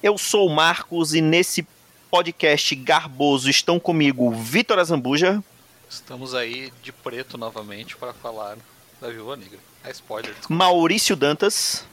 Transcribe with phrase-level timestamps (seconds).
[0.02, 1.68] Eu sou o Marcos e nesse
[2.10, 5.44] podcast garboso estão comigo Vitor Azambuja.
[5.90, 8.58] Estamos aí de preto novamente para falar
[9.02, 9.60] da Viúva Negra.
[9.84, 10.32] É spoiler.
[10.32, 10.54] Desculpa.
[10.54, 11.86] Maurício Dantas.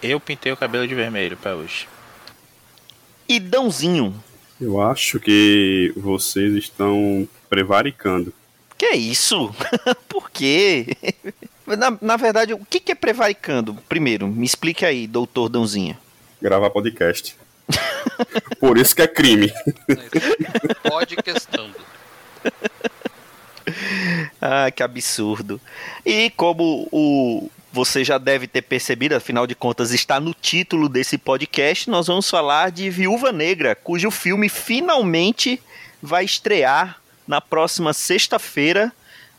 [0.00, 1.88] Eu pintei o cabelo de vermelho para hoje.
[3.28, 4.14] E Dãozinho.
[4.60, 8.32] Eu acho que vocês estão prevaricando.
[8.80, 9.54] Que isso?
[10.32, 10.96] Quê?
[11.66, 13.74] Na, na, verdade, o que, que é prevaricando?
[13.88, 15.96] Primeiro, me explique aí, doutor Dãozinho.
[16.42, 17.36] Gravar podcast.
[18.58, 19.52] Por isso que é crime.
[20.82, 21.76] Podcastando.
[24.40, 25.60] ah, que absurdo.
[26.04, 31.16] E como o você já deve ter percebido, afinal de contas está no título desse
[31.16, 35.62] podcast, nós vamos falar de Viúva Negra, cujo filme finalmente
[36.02, 38.92] vai estrear na próxima sexta-feira.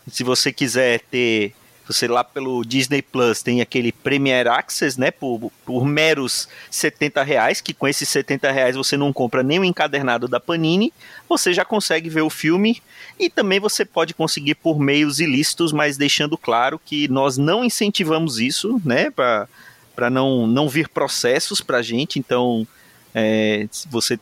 [0.10, 1.54] Se você quiser ter
[1.92, 7.60] você lá pelo Disney Plus tem aquele Premier Access, né, por, por meros 70 reais,
[7.60, 10.94] que com esses 70 reais você não compra nem o encadernado da Panini,
[11.28, 12.82] você já consegue ver o filme.
[13.20, 18.40] E também você pode conseguir por meios ilícitos, mas deixando claro que nós não incentivamos
[18.40, 22.66] isso, né, para não, não vir processos para gente, então
[23.14, 24.18] é, você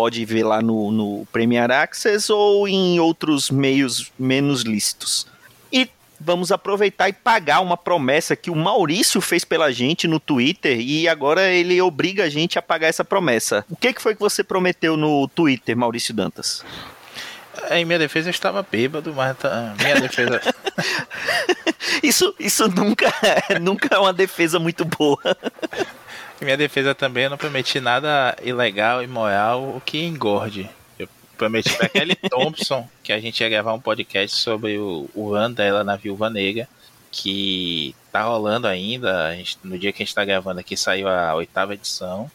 [0.00, 5.26] pode ver lá no, no Premier Access ou em outros meios menos lícitos.
[5.70, 10.80] E vamos aproveitar e pagar uma promessa que o Maurício fez pela gente no Twitter
[10.80, 13.62] e agora ele obriga a gente a pagar essa promessa.
[13.68, 16.64] O que, que foi que você prometeu no Twitter, Maurício Dantas?
[17.70, 20.40] Em minha defesa eu estava bêbado, mas tá, minha defesa.
[22.02, 23.12] isso isso nunca,
[23.60, 25.20] nunca é uma defesa muito boa.
[26.40, 30.68] Em minha defesa também eu não prometi nada ilegal, imoral, o que engorde
[31.40, 35.54] prometi pra Kelly Thompson que a gente ia gravar um podcast sobre o, o ano
[35.54, 36.68] dela na Viúva Negra,
[37.10, 39.34] que tá rolando ainda.
[39.34, 42.30] Gente, no dia que a gente tá gravando aqui saiu a oitava edição,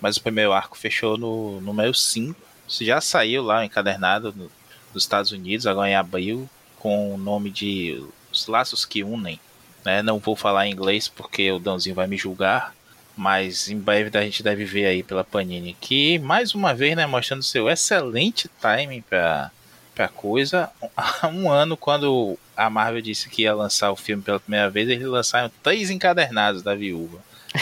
[0.00, 2.34] mas o primeiro arco fechou no número 5.
[2.66, 4.50] Isso já saiu lá encadernado no,
[4.94, 8.02] nos Estados Unidos, agora em abril, com o nome de
[8.32, 9.38] Os Laços que Unem.
[9.84, 10.02] Né?
[10.02, 12.74] Não vou falar em inglês porque o Dãozinho vai me julgar,
[13.16, 17.06] mas em breve a gente deve ver aí pela Panini que mais uma vez, né,
[17.06, 19.50] mostrando seu excelente timing para
[19.94, 20.70] para coisa.
[20.94, 24.88] Há um ano quando a Marvel disse que ia lançar o filme pela primeira vez,
[24.88, 27.18] eles lançaram três encadernados da Viúva.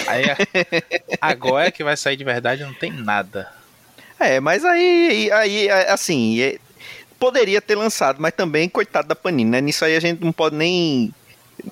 [0.08, 0.24] Aí
[1.20, 3.48] agora que vai sair de verdade não tem nada.
[4.18, 6.58] É, mas aí aí assim, é,
[7.18, 9.60] poderia ter lançado, mas também coitado da Panini, né?
[9.60, 11.14] Nisso aí a gente não pode nem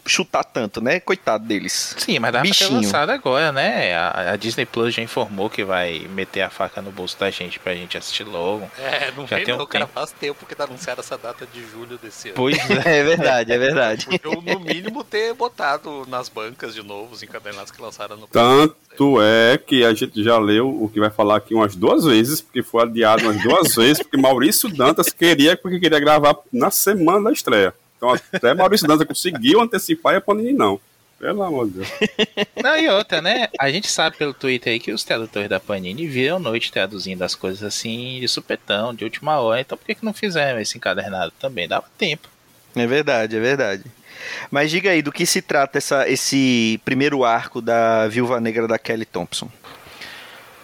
[0.07, 1.01] chutar tanto, né?
[1.01, 1.95] Coitado deles.
[1.99, 2.71] Sim, mas dá Bichinho.
[2.71, 3.95] pra ter lançado agora, né?
[3.95, 7.59] A, a, Disney Plus já informou que vai meter a faca no bolso da gente
[7.59, 8.71] pra gente assistir logo.
[8.79, 11.47] É, não já vem tem um não, cara, faz tempo que tá anunciada essa data
[11.47, 12.37] de julho desse ano.
[12.37, 14.07] Pois é, é verdade, é verdade.
[14.23, 19.21] Eu, no mínimo, ter botado nas bancas de novo os encadernados que lançaram no Tanto
[19.23, 22.63] é que a gente já leu o que vai falar aqui umas duas vezes, porque
[22.63, 27.33] foi adiado umas duas vezes, porque Maurício Dantas queria, porque queria gravar na semana da
[27.33, 27.75] estreia.
[28.03, 30.81] Então até Maurício Danza conseguiu antecipar e a Panini não.
[31.21, 31.89] Pelo amor de Deus.
[32.61, 33.49] Não, e outra, né?
[33.61, 37.37] A gente sabe pelo Twitter aí que os tradutores da Panini viram noite traduzindo as
[37.37, 39.61] coisas assim de supetão, de última hora.
[39.61, 41.69] Então por que, que não fizeram esse encadernado também?
[41.69, 42.29] Dava tempo.
[42.75, 43.85] É verdade, é verdade.
[44.51, 48.79] Mas diga aí, do que se trata essa, esse primeiro arco da Viúva Negra da
[48.79, 49.49] Kelly Thompson?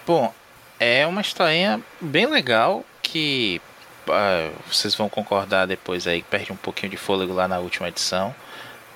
[0.05, 0.35] Bom,
[0.81, 3.61] é uma historinha bem legal que
[4.11, 7.89] ah, vocês vão concordar depois aí que perde um pouquinho de fôlego lá na última
[7.89, 8.35] edição.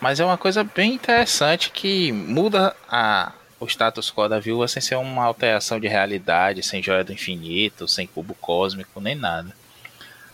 [0.01, 4.83] Mas é uma coisa bem interessante que muda a, o status quo da viúva sem
[4.83, 9.55] ser uma alteração de realidade, sem joia do infinito, sem cubo cósmico, nem nada.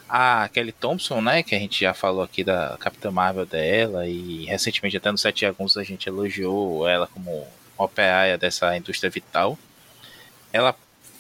[0.09, 4.47] A Kelly Thompson, né, que a gente já falou aqui da Capitã Marvel dela, e
[4.47, 7.47] recentemente até no Sete Agunços a gente elogiou ela como
[7.77, 9.59] operária dessa indústria vital.
[10.51, 10.75] Ela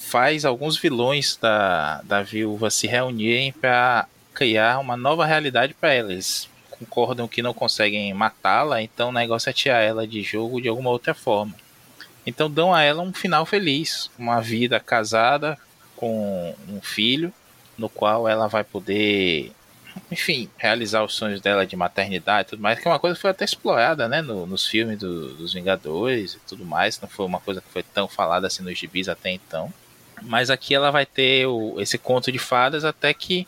[0.08, 6.48] faz alguns vilões da, da viúva se reunirem para criar uma nova realidade para eles.
[6.70, 10.88] Concordam que não conseguem matá-la, então o negócio é tirar ela de jogo de alguma
[10.88, 11.54] outra forma.
[12.26, 15.58] Então dão a ela um final feliz, uma vida casada
[15.94, 17.32] com um filho,
[17.76, 19.52] no qual ela vai poder,
[20.10, 23.22] enfim, realizar os sonhos dela de maternidade e tudo mais, que é uma coisa que
[23.22, 27.26] foi até explorada, né, no, nos filmes do, dos Vingadores e tudo mais, não foi
[27.26, 29.70] uma coisa que foi tão falada assim nos gibis até então.
[30.22, 33.46] Mas aqui ela vai ter o, esse conto de fadas até que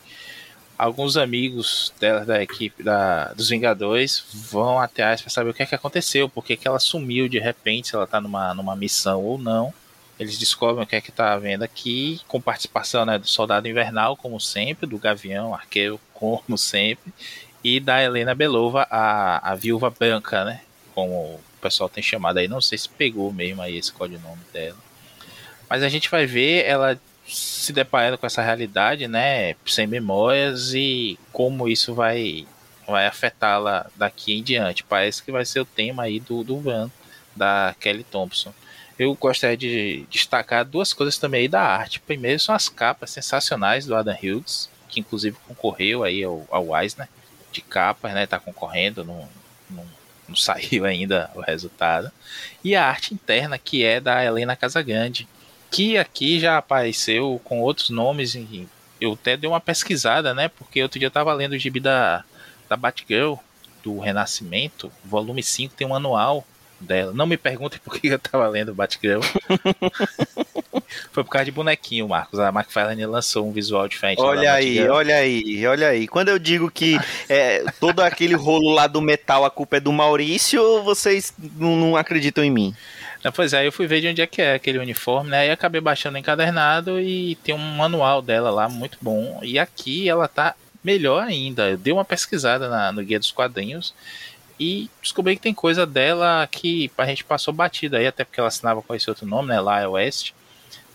[0.81, 5.67] alguns amigos dela da equipe da, dos Vingadores vão atrás para saber o que é
[5.67, 9.37] que aconteceu, por que, ela sumiu de repente, se ela tá numa, numa missão ou
[9.37, 9.75] não.
[10.19, 14.17] Eles descobrem o que é que tá havendo aqui, com participação né, do Soldado Invernal,
[14.17, 17.13] como sempre, do Gavião, Arqueiro, como sempre,
[17.63, 20.63] e da Helena Belova, a, a Viúva Branca, né?
[20.95, 22.49] Como o pessoal tem chamado aí.
[22.49, 24.77] Não sei se pegou mesmo aí esse codinome dela.
[25.71, 31.17] Mas a gente vai ver ela se deparando com essa realidade, né, sem memórias e
[31.33, 32.45] como isso vai
[32.89, 34.83] vai afetá-la daqui em diante.
[34.83, 36.91] Parece que vai ser o tema aí do, do Van,
[37.37, 38.53] da Kelly Thompson.
[38.99, 42.01] Eu gostaria de destacar duas coisas também aí da arte.
[42.01, 47.09] Primeiro são as capas sensacionais do Adam Hughes, que inclusive concorreu aí ao, ao Eisner
[47.53, 49.29] de capas, né, tá concorrendo, não,
[49.71, 49.87] não,
[50.29, 52.11] não saiu ainda o resultado.
[52.65, 55.29] E a arte interna, que é da Helena Casagrande,
[55.71, 58.37] que aqui já apareceu com outros nomes.
[59.01, 60.49] Eu até dei uma pesquisada, né?
[60.49, 62.25] Porque outro dia eu tava lendo o gibi da,
[62.69, 63.35] da Batgirl,
[63.83, 66.45] do Renascimento, volume 5, tem um anual
[66.81, 67.13] dela.
[67.13, 69.21] Não me perguntem por que eu tava lendo Batgirl.
[71.13, 72.41] Foi por causa de bonequinho, Marcos.
[72.41, 74.21] A McFarlane lançou um visual diferente.
[74.21, 76.09] Olha aí, olha aí, olha aí.
[76.09, 79.93] Quando eu digo que é, todo aquele rolo lá do metal, a culpa é do
[79.93, 82.75] Maurício, vocês não, não acreditam em mim.
[83.23, 85.49] Não, pois é, eu fui ver de onde é que é aquele uniforme, né?
[85.49, 89.39] E acabei baixando encadernado e tem um manual dela lá muito bom.
[89.43, 91.69] E aqui ela tá melhor ainda.
[91.71, 93.95] Eu dei uma pesquisada na, no guia dos quadrinhos
[94.59, 98.49] e descobri que tem coisa dela que a gente passou batida aí, até porque ela
[98.49, 99.61] assinava com esse outro nome, né?
[99.61, 100.33] Lá West.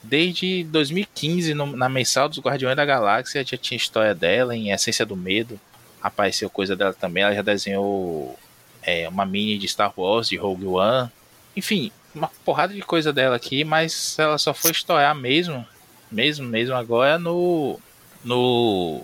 [0.02, 5.06] Desde 2015, no, na mensal dos Guardiões da Galáxia, já tinha história dela em Essência
[5.06, 5.60] do Medo.
[6.02, 7.24] Apareceu coisa dela também.
[7.24, 8.38] Ela já desenhou
[8.82, 11.10] é, uma mini de Star Wars, de Rogue One.
[11.56, 15.66] Enfim, uma porrada de coisa dela aqui, mas ela só foi estourar mesmo,
[16.12, 17.80] mesmo, mesmo agora no.
[18.24, 19.04] no.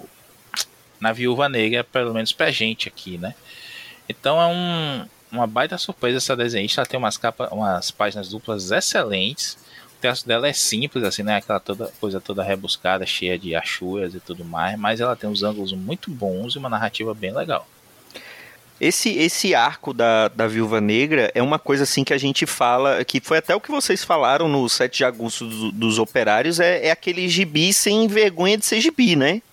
[0.99, 3.35] na Viúva Negra, pelo menos pra gente aqui, né?
[4.07, 6.81] Então é um, uma baita surpresa essa desenhista.
[6.81, 9.57] Ela tem umas, capas, umas páginas duplas excelentes.
[9.97, 11.35] O texto dela é simples, assim, né?
[11.35, 14.77] Aquela toda, coisa toda rebuscada, cheia de achuras e tudo mais.
[14.79, 17.67] Mas ela tem uns ângulos muito bons e uma narrativa bem legal.
[18.81, 23.05] Esse, esse arco da, da Viúva Negra é uma coisa assim que a gente fala,
[23.05, 26.87] que foi até o que vocês falaram no 7 de agosto do, dos operários, é,
[26.87, 29.43] é aquele gibi sem vergonha de ser gibi, né?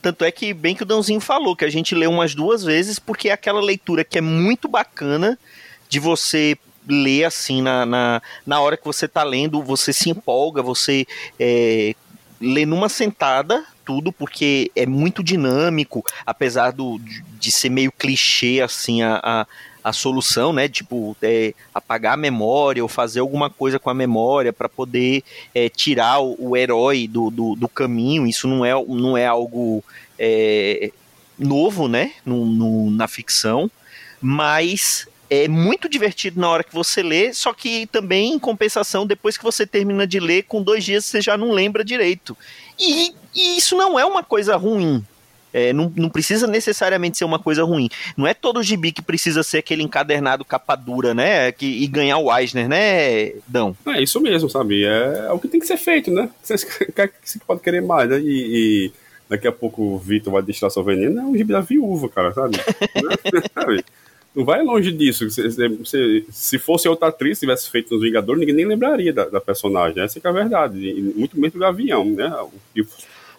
[0.00, 2.98] Tanto é que, bem que o Dãozinho falou, que a gente lê umas duas vezes,
[2.98, 5.38] porque é aquela leitura que é muito bacana
[5.86, 6.56] de você
[6.88, 11.06] ler assim na, na, na hora que você está lendo, você se empolga, você
[11.38, 11.94] é,
[12.40, 17.00] lê numa sentada tudo, porque é muito dinâmico, apesar do,
[17.38, 19.46] de ser meio clichê assim a, a,
[19.82, 20.68] a solução, né?
[20.68, 25.22] Tipo, é, apagar a memória ou fazer alguma coisa com a memória para poder
[25.54, 28.26] é, tirar o, o herói do, do, do, caminho.
[28.26, 29.82] Isso não é, não é algo
[30.18, 30.90] é,
[31.38, 32.12] novo, né?
[32.26, 33.70] No, no, na ficção,
[34.20, 39.36] mas é muito divertido na hora que você lê, só que também, em compensação, depois
[39.36, 42.36] que você termina de ler, com dois dias você já não lembra direito.
[42.78, 45.04] E, e isso não é uma coisa ruim.
[45.52, 47.88] É, não, não, precisa necessariamente ser uma coisa ruim.
[48.16, 51.50] Não é todo gibi que precisa ser aquele encadernado capa dura, né?
[51.52, 53.74] Que, e ganhar o Eisner, né, Dão?
[53.86, 54.84] É isso mesmo, sabe?
[54.84, 56.28] É, é o que tem que ser feito, né?
[56.42, 58.20] Você, você pode querer mais, né?
[58.20, 58.26] E,
[58.86, 58.92] e
[59.28, 61.18] daqui a pouco o Vitor vai deixar seu veneno.
[61.18, 62.58] É um gibi da viúva, cara, sabe?
[63.54, 63.84] sabe?
[64.38, 65.28] Não vai longe disso.
[65.28, 69.40] Se, se, se fosse outra atriz tivesse feito nos Vingadores, ninguém nem lembraria da, da
[69.40, 70.00] personagem.
[70.00, 70.78] Essa é a verdade.
[70.78, 72.32] E muito menos do Gavião, né?
[72.76, 72.86] O,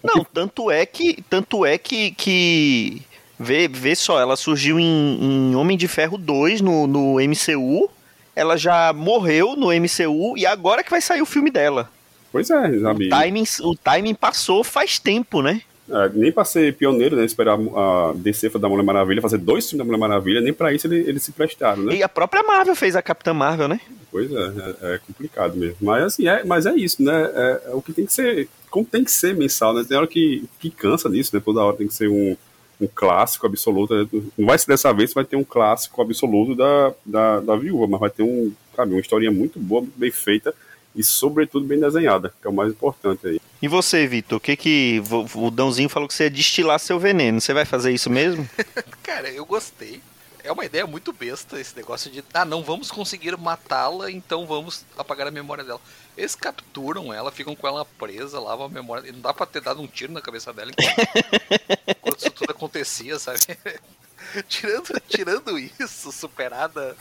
[0.04, 1.24] Não, tanto é que.
[1.30, 2.12] Tanto é que.
[2.12, 3.02] que...
[3.40, 4.84] Vê, vê só, ela surgiu em,
[5.22, 7.90] em Homem de Ferro 2 no, no MCU.
[8.36, 11.90] Ela já morreu no MCU e agora que vai sair o filme dela.
[12.30, 13.08] Pois é, sabe?
[13.08, 15.62] O timing, o timing passou faz tempo, né?
[15.92, 17.26] É, nem pra ser pioneiro, né?
[17.26, 20.92] Esperar a DC da Mulher Maravilha, fazer dois filmes da Mulher Maravilha, nem pra isso
[20.92, 21.96] eles, se prestaram, né?
[21.96, 23.80] E a própria Marvel fez a Capitã Marvel, né?
[24.12, 25.78] Pois é, é, é complicado mesmo.
[25.82, 27.32] Mas assim, é, mas é isso, né?
[27.34, 29.84] É, é, o que tem que ser, como tem que ser mensal, né?
[29.88, 31.42] Tem hora que, que cansa disso, né?
[31.44, 32.38] Toda hora tem que ser um,
[32.80, 33.96] um clássico absoluto.
[33.96, 34.08] Né?
[34.38, 38.00] Não vai ser dessa vez, vai ter um clássico absoluto da, da, da viúva, mas
[38.00, 40.54] vai ter um, sabe, uma historinha muito boa, muito bem feita
[40.96, 43.42] e, sobretudo, bem desenhada, que é o mais importante aí.
[43.62, 45.02] E você, Vitor, o que que.
[45.36, 47.42] O Dãozinho falou que você ia destilar seu veneno.
[47.42, 48.48] Você vai fazer isso mesmo?
[49.04, 50.02] Cara, eu gostei.
[50.42, 52.24] É uma ideia muito besta esse negócio de.
[52.34, 55.82] Ah, não vamos conseguir matá-la, então vamos apagar a memória dela.
[56.18, 59.10] Eles capturam ela, ficam com ela presa, lavam a memória.
[59.10, 60.96] E não dá pra ter dado um tiro na cabeça dela enquanto,
[62.00, 63.40] enquanto isso tudo acontecia, sabe?
[64.48, 66.96] tirando, tirando isso, superada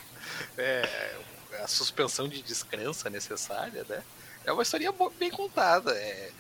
[0.56, 1.16] é,
[1.62, 4.02] a suspensão de descrença necessária, né?
[4.44, 5.92] É uma historinha bem contada.
[5.92, 6.30] É,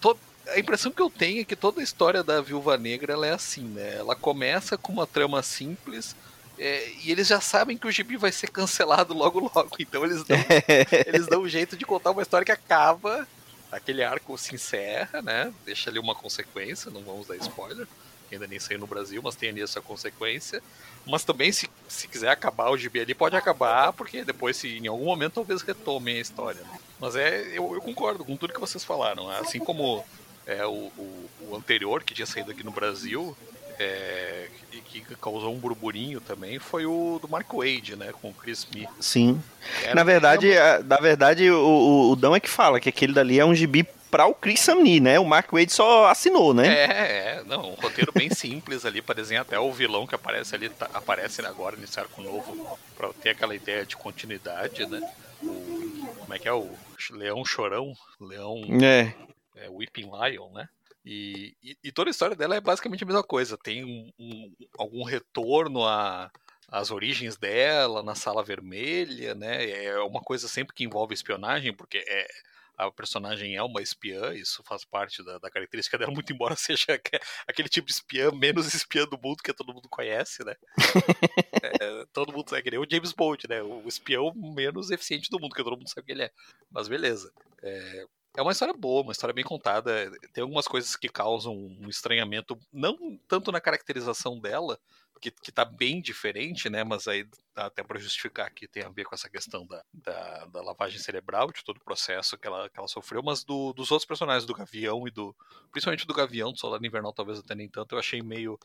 [0.00, 3.32] to, a impressão que eu tenho é que toda a história da Viúva Negra é
[3.32, 3.96] assim, né?
[3.96, 6.16] Ela começa com uma trama simples.
[6.58, 10.22] É, e eles já sabem que o gibi vai ser cancelado logo logo, então eles
[10.22, 10.36] dão,
[11.06, 13.26] eles dão um jeito de contar uma história que acaba,
[13.70, 15.52] aquele arco se encerra, né?
[15.64, 17.86] Deixa ali uma consequência, não vamos dar spoiler
[18.32, 20.62] que ainda nem saiu no Brasil, mas tem ali essa consequência.
[21.04, 24.86] Mas também, se, se quiser acabar o gibi ali, pode acabar, porque depois, se em
[24.86, 26.60] algum momento, talvez retomem a história.
[26.60, 26.78] Né?
[26.98, 29.28] Mas é, eu, eu, concordo com tudo que vocês falaram.
[29.28, 30.02] Assim como
[30.46, 33.36] é, o, o, o anterior, que tinha saído aqui no Brasil,
[33.78, 38.34] é, que, que, causou um burburinho também foi o do Mark Wade, né, com o
[38.34, 38.88] Chris Smith.
[38.98, 39.42] Sim.
[39.82, 40.48] Era na verdade,
[40.86, 43.86] na verdade o, o, o Dão é que fala que aquele dali é um gibi
[44.12, 45.18] para o Chris Samney, né?
[45.18, 46.68] O Mark Wade só assinou, né?
[46.68, 50.54] É, é, não, um roteiro bem simples ali para desenhar até o vilão que aparece
[50.54, 55.00] ali, tá, aparece agora nesse arco novo, para ter aquela ideia de continuidade, né?
[55.42, 56.70] O, como é que é o
[57.10, 59.14] Leão Chorão, Leão é.
[59.56, 60.68] é Weeping Lion, né?
[61.02, 63.56] E, e, e, toda a história dela é basicamente a mesma coisa.
[63.56, 66.30] Tem um, um, algum retorno a,
[66.68, 69.70] as origens dela na sala vermelha, né?
[69.70, 72.28] É uma coisa sempre que envolve espionagem, porque é,
[72.76, 77.00] a personagem é uma espiã, isso faz parte da, da característica dela, muito embora seja
[77.46, 80.54] aquele tipo de espiã menos espiã do mundo que todo mundo conhece, né?
[81.80, 83.62] é, todo mundo sabe que ele é o James Bond, né?
[83.62, 86.30] O espião menos eficiente do mundo, que todo mundo sabe que ele é.
[86.70, 87.32] Mas beleza.
[87.62, 90.10] É, é uma história boa, uma história bem contada.
[90.32, 94.78] Tem algumas coisas que causam um estranhamento, não tanto na caracterização dela,
[95.22, 96.82] que, que tá bem diferente, né?
[96.82, 97.24] Mas aí
[97.54, 100.98] dá até para justificar que tem a ver com essa questão da, da, da, lavagem
[100.98, 104.44] cerebral, de todo o processo que ela, que ela sofreu, mas do, dos outros personagens,
[104.44, 105.34] do Gavião e do.
[105.70, 108.58] Principalmente do Gavião, do Soldado Invernal, talvez até nem tanto, eu achei meio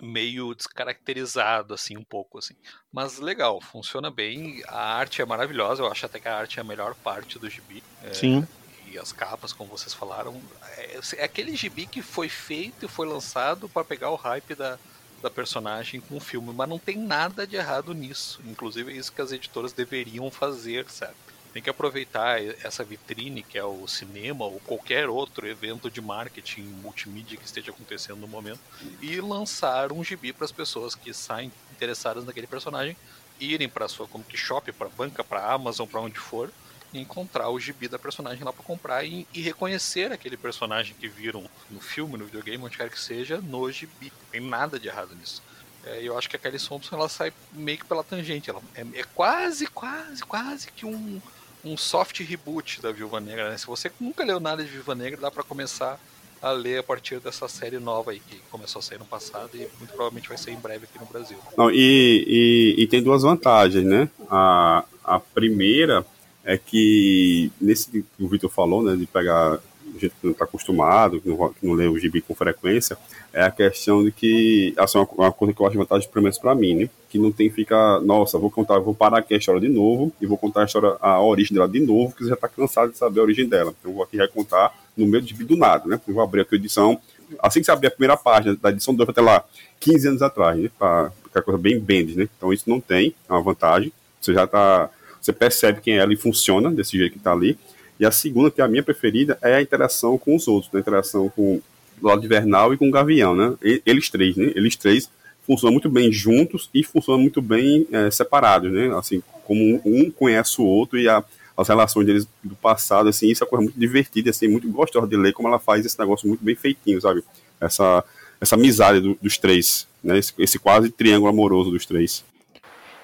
[0.00, 2.54] meio descaracterizado assim um pouco assim
[2.92, 6.62] mas legal funciona bem a arte é maravilhosa eu acho até que a arte é
[6.62, 8.46] a melhor parte do gibi é, sim
[8.86, 10.40] e as capas como vocês falaram
[10.76, 14.78] é, é aquele gibi que foi feito e foi lançado para pegar o hype da,
[15.22, 18.40] da personagem com o filme, mas não tem nada de errado nisso.
[18.44, 21.16] Inclusive é isso que as editoras deveriam fazer, certo?
[21.52, 26.62] Tem que aproveitar essa vitrine que é o cinema ou qualquer outro evento de marketing
[26.82, 28.60] multimídia que esteja acontecendo no momento
[29.00, 32.96] e lançar um gibi para as pessoas que saem interessadas naquele personagem
[33.40, 36.50] irem para sua Comic Shop, para banca, para Amazon, para onde for
[36.94, 41.44] encontrar o gibi da personagem lá para comprar e, e, reconhecer aquele personagem que viram
[41.70, 44.12] no filme, no videogame, onde quer que seja, no gibi.
[44.22, 45.42] Não tem nada de errado nisso.
[45.84, 48.50] É, eu acho que a Kelly Thompson ela sai meio que pela tangente.
[48.50, 51.20] Ela é, é quase, quase, quase que um,
[51.64, 53.50] um soft reboot da Viúva Negra.
[53.50, 53.58] Né?
[53.58, 56.00] Se você nunca leu nada de Viúva Negra, dá para começar
[56.40, 59.68] a ler a partir dessa série nova aí, que começou a sair no passado e
[59.78, 61.36] muito provavelmente vai ser em breve aqui no Brasil.
[61.56, 64.08] Não, e, e, e tem duas vantagens, né?
[64.30, 66.06] A, a primeira
[66.48, 69.58] é que, nesse que o Vitor falou, né, de pegar
[69.98, 72.96] gente que não está acostumado, que não, que não lê o gibi com frequência,
[73.34, 76.38] é a questão de que, assim, uma, uma coisa que eu acho vantagem, pelo menos
[76.38, 79.36] para mim, né, que não tem que ficar, nossa, vou contar, vou parar aqui a
[79.36, 82.30] história de novo e vou contar a história, a origem dela de novo, que você
[82.30, 83.74] já está cansado de saber a origem dela.
[83.78, 86.54] Então, eu vou aqui recontar no do gibi do nada, né, eu vou abrir aqui
[86.54, 86.98] a edição,
[87.42, 89.44] assim que você abrir a primeira página da edição 2, até lá,
[89.80, 93.32] 15 anos atrás, né, para ficar coisa bem bend, né, então isso não tem, é
[93.34, 94.90] uma vantagem, você já está
[95.20, 97.58] você percebe quem é ela e funciona desse jeito que está ali.
[97.98, 100.78] E a segunda, que é a minha preferida, é a interação com os outros, né?
[100.78, 101.60] a interação com
[102.00, 103.54] o lado invernal e com o gavião, né?
[103.84, 104.52] Eles três, né?
[104.54, 105.10] Eles três
[105.44, 108.94] funcionam muito bem juntos e funcionam muito bem é, separados, né?
[108.96, 111.24] Assim, como um conhece o outro e a,
[111.56, 115.08] as relações deles do passado, assim, isso é uma coisa muito divertida, assim, muito gostosa
[115.08, 117.24] de ler, como ela faz esse negócio muito bem feitinho, sabe?
[117.60, 118.04] Essa,
[118.40, 120.18] essa amizade do, dos três, né?
[120.18, 122.24] Esse, esse quase triângulo amoroso dos três.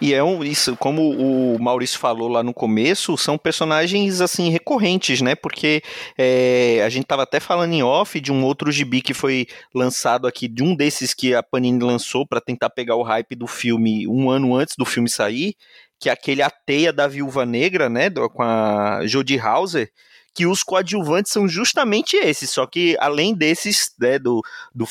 [0.04, 5.23] E é um, isso, como o Maurício falou lá no começo, são personagens assim recorrentes,
[5.23, 5.34] né?
[5.34, 5.82] Porque
[6.18, 10.26] é, a gente tava até falando em off de um outro gibi que foi lançado
[10.26, 14.06] aqui, de um desses que a Panini lançou para tentar pegar o hype do filme
[14.06, 15.54] um ano antes do filme sair,
[15.99, 18.11] que é aquele A Teia da Viúva Negra, né?
[18.11, 19.90] Com a Jodie Hauser
[20.34, 24.42] que os coadjuvantes são justamente esses, só que além desses, né, do,
[24.74, 24.86] do,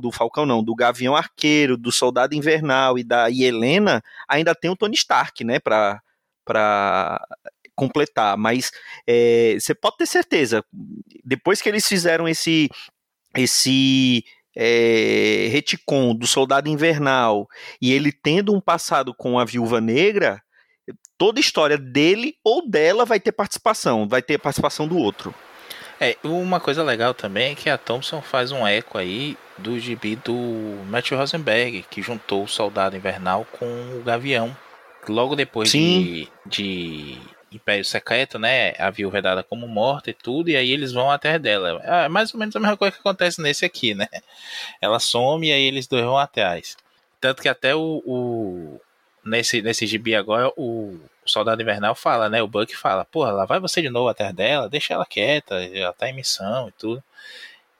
[0.00, 4.76] do Falcão não, do Gavião Arqueiro, do Soldado Invernal e da Helena, ainda tem o
[4.76, 6.02] Tony Stark, né, pra,
[6.44, 7.24] pra
[7.76, 8.72] completar, mas
[9.06, 10.64] é, você pode ter certeza,
[11.24, 12.68] depois que eles fizeram esse
[13.36, 14.24] esse
[14.56, 17.46] é, retcon do Soldado Invernal
[17.80, 20.42] e ele tendo um passado com a Viúva Negra,
[21.18, 25.34] toda história dele ou dela vai ter participação, vai ter participação do outro.
[26.00, 30.14] É, uma coisa legal também é que a Thompson faz um eco aí do gibi
[30.14, 30.32] do
[30.86, 34.56] Matthew Rosenberg, que juntou o Soldado Invernal com o Gavião.
[35.08, 37.18] Logo depois de, de
[37.50, 38.74] Império Secreto, né?
[38.78, 41.80] A viúva é dada como morta e tudo, e aí eles vão atrás dela.
[41.82, 44.06] É mais ou menos a mesma coisa que acontece nesse aqui, né?
[44.80, 46.76] Ela some e aí eles dois vão atrás.
[47.20, 48.80] Tanto que até o, o
[49.24, 50.98] nesse, nesse gibi agora, o,
[51.28, 52.42] Soldado Invernal fala, né?
[52.42, 55.92] O Buck fala, porra, lá vai você de novo atrás dela, deixa ela quieta, ela
[55.92, 57.02] tá em missão e tudo.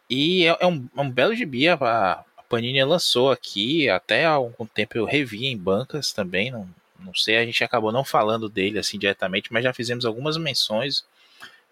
[0.09, 4.30] E é, é um, é um belo gibi, a, a Panini lançou aqui, até há
[4.30, 6.68] algum tempo eu revi em bancas também, não,
[6.99, 11.04] não sei, a gente acabou não falando dele assim diretamente, mas já fizemos algumas menções.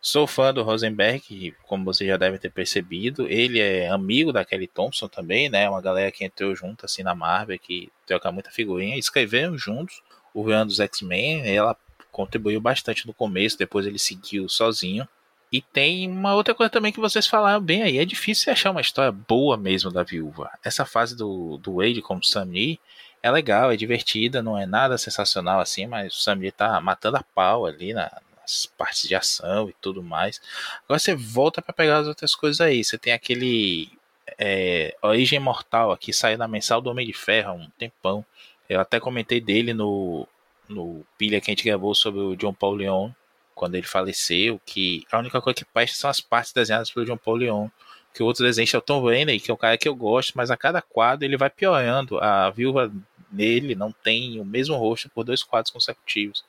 [0.09, 3.27] Sou fã do Rosenberg, como você já deve ter percebido.
[3.29, 5.69] Ele é amigo da Kelly Thompson também, né?
[5.69, 8.97] Uma galera que entrou junto assim na Marvel, que troca muita figurinha.
[8.97, 10.01] Escreveram juntos
[10.33, 11.53] o Run dos X-Men.
[11.53, 11.77] Ela
[12.13, 15.09] contribuiu bastante no começo, depois ele seguiu sozinho.
[15.51, 17.99] E tem uma outra coisa também que vocês falaram bem aí.
[17.99, 20.53] É difícil achar uma história boa mesmo da viúva.
[20.63, 22.79] Essa fase do, do Wade como Sam Lee
[23.25, 27.17] é legal, é divertida, não é nada sensacional assim, mas o Sam Lee tá matando
[27.17, 30.41] a pau ali na, nas partes de ação e tudo mais.
[30.85, 32.85] Agora você volta para pegar as outras coisas aí.
[32.85, 33.91] Você tem aquele
[34.39, 38.25] é, Origem Mortal aqui, saiu na mensal do Homem de Ferro há um tempão.
[38.69, 40.27] Eu até comentei dele no,
[40.69, 43.11] no pilha que a gente gravou sobre o John Paul Leon,
[43.55, 47.17] quando ele faleceu, que a única coisa que presta são as partes desenhadas pelo John
[47.17, 47.69] Paul Leon
[48.17, 50.33] que o outro desenho é o Tom Rainey, que é um cara que eu gosto,
[50.35, 52.19] mas a cada quadro ele vai piorando.
[52.19, 52.91] A viúva
[53.31, 56.43] nele não tem o mesmo rosto por dois quadros consecutivos.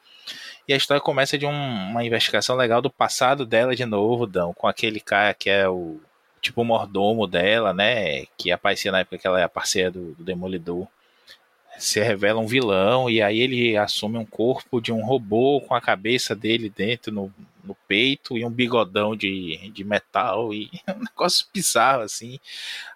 [0.67, 4.53] E a história começa de um, uma investigação legal do passado dela de novo, Dão,
[4.53, 5.99] com aquele cara que é o
[6.41, 8.25] tipo o mordomo dela, né?
[8.37, 10.87] Que aparecia na época que ela é a parceira do, do Demolidor
[11.77, 15.81] se revela um vilão e aí ele assume um corpo de um robô com a
[15.81, 21.45] cabeça dele dentro no, no peito e um bigodão de, de metal e um negócio
[21.53, 22.39] bizarro assim.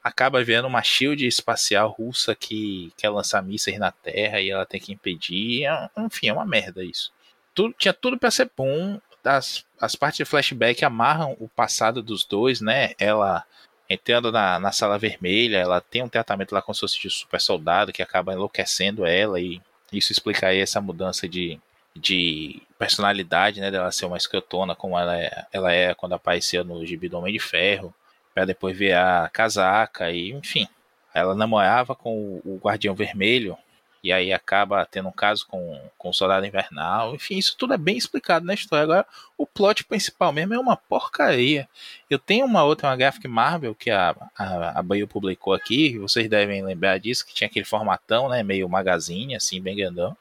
[0.03, 4.79] Acaba vendo uma shield espacial russa que quer lançar mísseis na Terra e ela tem
[4.79, 5.65] que impedir.
[5.65, 7.11] É enfim, é uma merda isso.
[7.53, 8.99] Tudo, tinha tudo para ser bom.
[9.23, 12.93] As, as partes de flashback amarram o passado dos dois, né?
[12.99, 13.45] Ela
[13.89, 17.91] entrando na, na sala vermelha, ela tem um tratamento lá com se de super soldado
[17.91, 19.61] que acaba enlouquecendo ela e
[19.91, 21.59] isso explica aí essa mudança de,
[21.93, 26.85] de personalidade, né, dela ser uma escrotona como ela é, ela é quando apareceu no
[26.85, 27.93] Gibi do Homem de Ferro,
[28.33, 30.67] para depois ver a casaca e enfim.
[31.13, 33.57] Ela namorava com o, o Guardião Vermelho,
[34.03, 37.13] e aí acaba tendo um caso com, com o Soldado Invernal.
[37.13, 38.83] Enfim, isso tudo é bem explicado na história.
[38.83, 39.05] Agora,
[39.37, 41.69] o plot principal mesmo é uma porcaria.
[42.09, 46.63] Eu tenho uma outra, uma Graphic Marvel, que a, a, a publicou aqui, vocês devem
[46.63, 50.17] lembrar disso, que tinha aquele formatão, né, meio magazine, assim, bem grandão,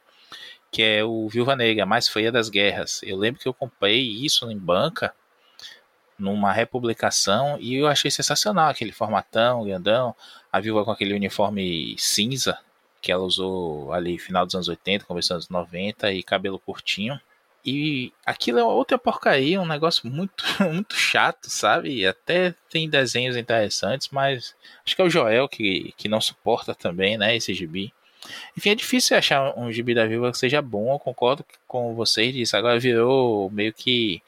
[0.70, 3.00] que é o Viúva Negra, mais feia das guerras.
[3.02, 5.14] Eu lembro que eu comprei isso em banca,
[6.18, 10.14] numa republicação, e eu achei sensacional aquele formatão, grandão,
[10.52, 12.58] a viúva com aquele uniforme cinza,
[13.00, 17.20] que ela usou ali final dos anos 80, começo dos anos 90 e cabelo curtinho.
[17.64, 22.06] E aquilo é outra porcaria, um negócio muito, muito chato, sabe?
[22.06, 27.18] Até tem desenhos interessantes, mas acho que é o Joel que, que não suporta também,
[27.18, 27.92] né, esse gibi.
[28.56, 32.32] Enfim, é difícil achar um gibi da Viva que seja bom, eu concordo com vocês
[32.34, 32.56] disso.
[32.56, 34.22] Agora virou meio que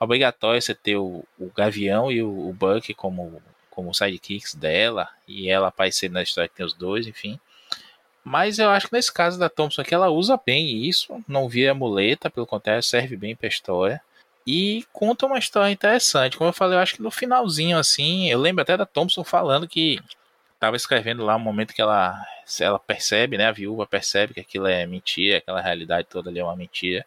[0.00, 5.48] obrigatório você ter o, o Gavião e o, o Buck como, como sidekicks dela, e
[5.50, 7.38] ela aparecer na história que tem os dois, enfim.
[8.28, 11.72] Mas eu acho que nesse caso da Thompson aqui, ela usa bem isso, não vira
[11.72, 14.02] muleta, pelo contrário, serve bem pra história.
[14.46, 16.36] E conta uma história interessante.
[16.36, 19.66] Como eu falei, eu acho que no finalzinho, assim, eu lembro até da Thompson falando
[19.66, 19.98] que
[20.52, 22.22] estava escrevendo lá um momento que ela,
[22.60, 26.44] ela percebe, né, a viúva percebe que aquilo é mentira, aquela realidade toda ali é
[26.44, 27.06] uma mentira.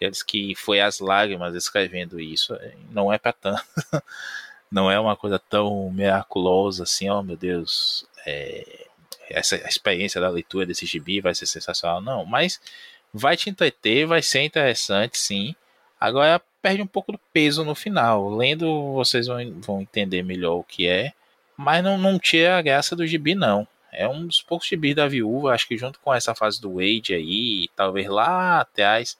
[0.00, 2.56] E ela que foi as lágrimas escrevendo isso.
[2.90, 3.62] Não é para tanto.
[4.72, 8.06] não é uma coisa tão miraculosa assim, oh meu Deus.
[8.26, 8.86] É,
[9.30, 12.60] essa experiência da leitura desse gibi vai ser sensacional, não, mas
[13.12, 15.54] vai te entreter, vai ser interessante, sim.
[16.00, 18.28] Agora perde um pouco do peso no final.
[18.30, 21.12] Lendo, vocês vão, vão entender melhor o que é,
[21.56, 23.66] mas não, não tira a graça do gibi, não.
[23.92, 27.14] É um dos poucos gibis da viúva, acho que junto com essa fase do Wade
[27.14, 29.16] aí, talvez lá atrás,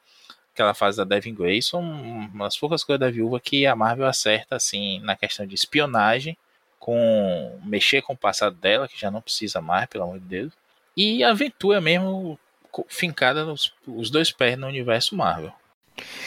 [0.53, 4.57] aquela fase da Devin Grayson, uma das poucas coisas da viúva que a Marvel acerta,
[4.57, 6.37] assim, na questão de espionagem
[6.85, 10.53] com mexer com o passado dela, que já não precisa mais, pelo amor de Deus,
[10.95, 12.39] e aventura mesmo
[12.89, 15.51] fincada nos os dois pés no universo Marvel.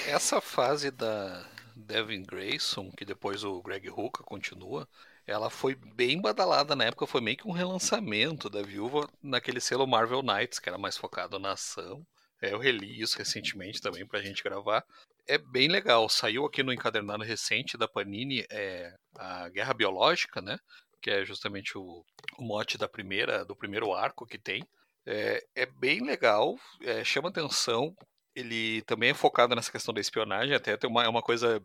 [0.07, 4.87] Essa fase da Devin Grayson, que depois o Greg Hooker continua,
[5.27, 9.85] ela foi bem badalada na época, foi meio que um relançamento da viúva naquele selo
[9.85, 12.03] Marvel Knights, que era mais focado na ação.
[12.41, 14.83] É, eu reli isso recentemente também pra gente gravar.
[15.27, 16.07] É bem legal.
[16.09, 20.57] Saiu aqui no encadernado recente da Panini é, a Guerra Biológica, né?
[21.01, 22.03] Que é justamente o,
[22.39, 24.63] o mote da primeira, do primeiro arco que tem.
[25.05, 27.95] É, é bem legal, é, chama atenção.
[28.35, 31.61] Ele também é focado nessa questão da espionagem, até tem uma, é uma coisa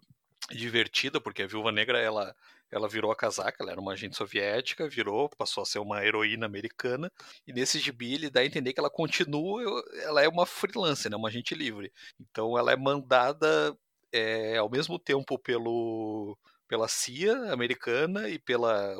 [0.51, 2.35] divertida, porque a Viúva Negra ela
[2.73, 6.47] ela virou a casaca, ela era uma agente soviética, virou, passou a ser uma heroína
[6.47, 7.11] americana,
[7.47, 9.63] e nesse gibi ele dá a entender que ela continua,
[10.03, 11.93] ela é uma freelancer, né, uma agente livre.
[12.19, 13.77] Então ela é mandada
[14.11, 18.97] é, ao mesmo tempo pelo, pela CIA americana e pela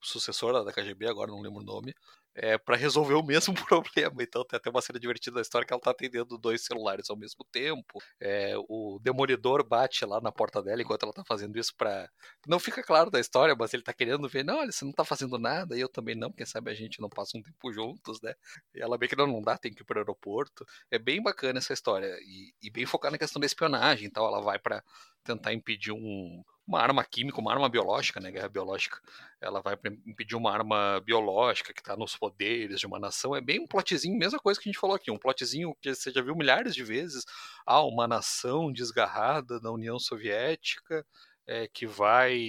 [0.00, 1.92] sucessora da KGB, agora não lembro o nome,
[2.36, 4.22] é, para resolver o mesmo problema.
[4.22, 7.16] Então tem até uma cena divertida da história que ela tá atendendo dois celulares ao
[7.16, 7.98] mesmo tempo.
[8.20, 12.08] É, o demolidor bate lá na porta dela enquanto ela tá fazendo isso para
[12.46, 15.04] Não fica claro da história, mas ele tá querendo ver, não, olha, você não tá
[15.04, 18.20] fazendo nada, e eu também não, quem sabe a gente não passa um tempo juntos,
[18.22, 18.34] né?
[18.74, 20.64] E ela bem que não, não dá, tem que ir pro aeroporto.
[20.90, 24.40] É bem bacana essa história, e, e bem focada na questão da espionagem, então ela
[24.40, 24.82] vai para
[25.24, 29.00] tentar impedir um, uma arma química, uma arma biológica, né, guerra biológica.
[29.40, 33.36] Ela vai impedir uma arma biológica que está nos poderes de uma nação.
[33.36, 36.10] É bem um plotzinho, mesma coisa que a gente falou aqui, um plotzinho que você
[36.10, 37.24] já viu milhares de vezes.
[37.64, 41.06] Ah, uma nação desgarrada da União Soviética
[41.46, 42.48] é, que vai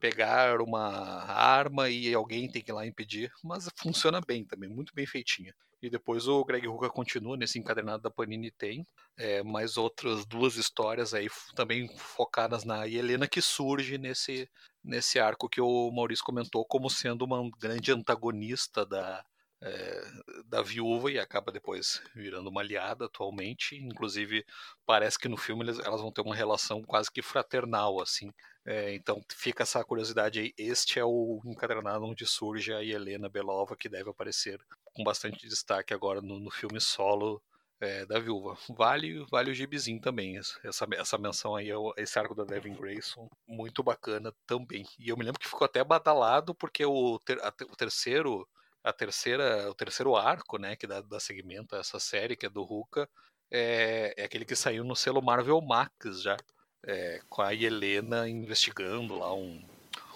[0.00, 4.92] pegar uma arma e alguém tem que ir lá impedir, mas funciona bem também, muito
[4.92, 5.54] bem feitinha.
[5.82, 10.54] E depois o Greg Ruka continua nesse encadernado da Panini tem é, mais outras duas
[10.54, 14.48] histórias aí também focadas na Helena que surge nesse,
[14.84, 19.24] nesse arco que o Maurício comentou como sendo uma grande antagonista da,
[19.60, 20.04] é,
[20.46, 23.76] da viúva e acaba depois virando uma aliada atualmente.
[23.76, 24.44] Inclusive,
[24.86, 28.32] parece que no filme eles, elas vão ter uma relação quase que fraternal, assim.
[28.64, 30.54] É, então fica essa curiosidade aí.
[30.58, 34.60] Este é o encadernado onde surge a Helena Belova, que deve aparecer
[34.92, 37.42] com bastante destaque agora no, no filme solo
[37.82, 38.56] é, da viúva.
[38.70, 40.38] Vale, vale o gibizinho também.
[40.38, 44.86] Essa, essa menção aí, esse arco da Devin Grayson, muito bacana também.
[44.98, 48.48] E eu me lembro que ficou até badalado porque o, ter, a, o terceiro
[48.84, 52.50] a terceira o terceiro arco né que dá, dá segmento a essa série que é
[52.50, 53.08] do Ruka
[53.48, 56.36] é, é aquele que saiu no selo Marvel Max já
[56.84, 59.62] é, com a Helena investigando lá um,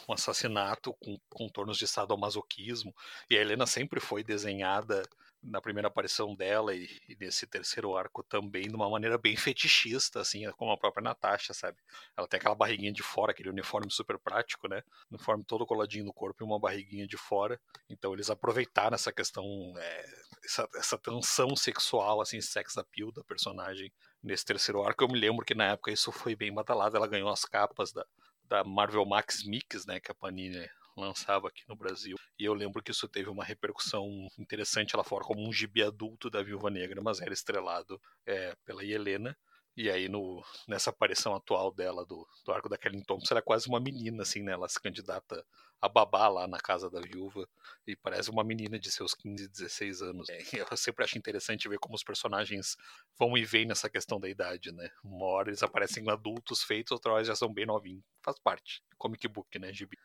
[0.09, 2.95] um assassinato com contornos de sadomasoquismo.
[3.31, 5.03] E a Helena sempre foi desenhada
[5.43, 10.21] na primeira aparição dela e, e, nesse terceiro arco também de uma maneira bem fetichista,
[10.21, 11.79] assim, como a própria Natasha, sabe?
[12.17, 14.83] Ela tem aquela barriguinha de fora, aquele uniforme super prático, né?
[15.11, 17.61] Uniforme todo coladinho no corpo e uma barriguinha de fora.
[17.89, 19.45] Então eles aproveitaram essa questão,
[19.77, 20.05] é,
[20.45, 23.93] essa, essa tensão sexual, assim, sex appeal da personagem
[24.23, 25.05] nesse terceiro arco.
[25.05, 28.05] Eu me lembro que na época isso foi bem batalhado, ela ganhou as capas da,
[28.49, 32.17] da Marvel Max Mix, né, que a Panini lançava aqui no Brasil.
[32.39, 36.31] E eu lembro que isso teve uma repercussão interessante lá fora, como um gibi adulto
[36.31, 39.37] da Viúva Negra, mas era estrelado é, pela Helena.
[39.77, 43.69] E aí, no, nessa aparição atual dela, do, do arco da Kelly Thompson, era quase
[43.69, 44.53] uma menina, assim, né?
[44.53, 45.45] Ela se candidata
[45.81, 47.47] a babá lá na casa da viúva.
[47.87, 50.29] E parece uma menina de seus 15, 16 anos.
[50.31, 52.77] É, eu sempre acho interessante ver como os personagens
[53.19, 54.89] vão e vêm nessa questão da idade, né?
[55.05, 58.03] Uma hora eles aparecem adultos feitos, outra hora já são bem novinhos.
[58.23, 58.83] Faz parte.
[58.97, 59.99] Comic book, né, Gibi?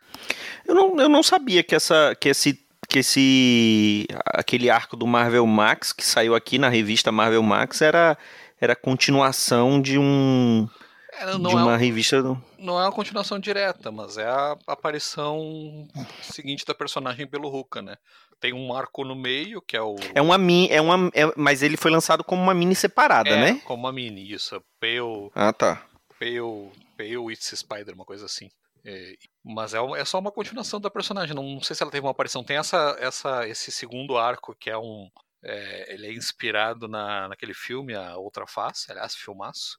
[0.65, 5.45] Eu não, eu não sabia que, essa, que esse que esse aquele arco do Marvel
[5.47, 8.17] Max que saiu aqui na revista Marvel Max era
[8.62, 10.69] era continuação de um
[11.13, 12.41] é, de uma é revista do...
[12.58, 15.88] não é uma continuação direta mas é a aparição
[16.21, 17.97] seguinte da personagem pelo Ruka né
[18.39, 21.62] tem um arco no meio que é o é uma mini é uma é, mas
[21.62, 25.52] ele foi lançado como uma mini separada é, né como uma mini isso Pale ah
[25.52, 25.86] tá
[26.17, 28.50] Pale Pale It's Spider uma coisa assim
[28.84, 31.36] é, mas é, é, só uma continuação da personagem.
[31.36, 32.43] Não, não, sei se ela teve uma aparição.
[32.43, 35.10] Tem essa, essa, esse segundo arco que é um.
[35.43, 39.77] É, ele é inspirado na, naquele filme, A Outra Face, aliás, filmaço.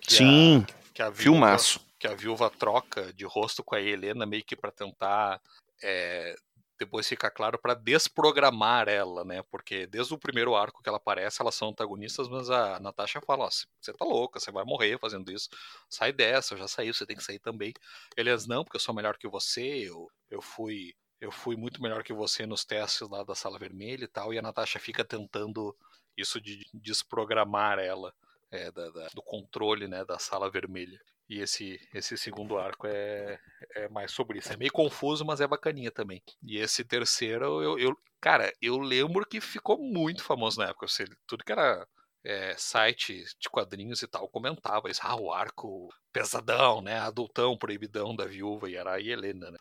[0.00, 1.80] Que Sim, a, que a viúva, filmaço.
[1.98, 5.40] Que a viúva troca de rosto com a Helena meio que para tentar
[5.82, 6.36] é,
[6.78, 9.42] depois fica claro para desprogramar ela, né?
[9.50, 13.48] Porque desde o primeiro arco que ela aparece, elas são antagonistas, mas a Natasha fala:
[13.50, 15.48] você tá louca, você vai morrer fazendo isso,
[15.90, 17.72] sai dessa, eu já saí, você tem que sair também.
[18.16, 20.94] Eles não, porque eu sou melhor que você, eu, eu fui.
[21.20, 24.38] Eu fui muito melhor que você nos testes lá da sala vermelha e tal, e
[24.38, 25.76] a Natasha fica tentando
[26.16, 28.12] isso de desprogramar ela
[28.50, 30.98] é, da, da, do controle né, da sala vermelha.
[31.28, 33.38] E esse, esse segundo arco é,
[33.74, 34.52] é mais sobre isso.
[34.52, 36.22] É meio confuso, mas é bacaninha também.
[36.42, 40.86] E esse terceiro, eu, eu cara, eu lembro que ficou muito famoso na época.
[41.26, 41.86] Tudo que era
[42.24, 45.00] é, site de quadrinhos e tal comentava isso.
[45.02, 46.98] Ah, o arco pesadão, né?
[46.98, 49.58] Adultão, proibidão da viúva e era a Helena, né?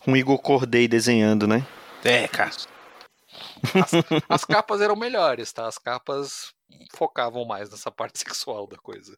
[0.00, 1.66] Com Igor Corday desenhando, né?
[2.04, 2.50] É, cara.
[2.50, 3.92] As,
[4.28, 5.66] as capas eram melhores, tá?
[5.66, 6.52] As capas
[6.94, 9.16] focavam mais nessa parte sexual da coisa.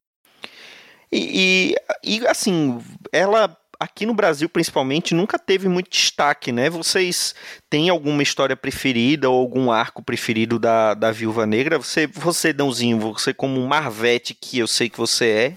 [1.12, 6.68] E, e, e, assim, ela aqui no Brasil principalmente nunca teve muito destaque, né?
[6.70, 7.34] Vocês
[7.70, 11.78] têm alguma história preferida ou algum arco preferido da, da Viúva Negra?
[11.78, 15.48] Você, você Dãozinho, você como um Marvete que eu sei que você é,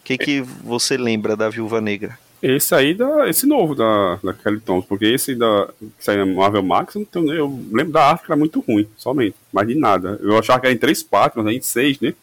[0.00, 2.18] o que, que você lembra da Viúva Negra?
[2.40, 6.62] Esse aí, da, esse novo da, da Kelly Thompson, porque esse da, que saiu Marvel
[6.62, 10.20] Max, então, eu lembro da arte que era muito ruim, somente, mas de nada.
[10.22, 12.14] Eu achava que era em três partes, mas era em seis, né?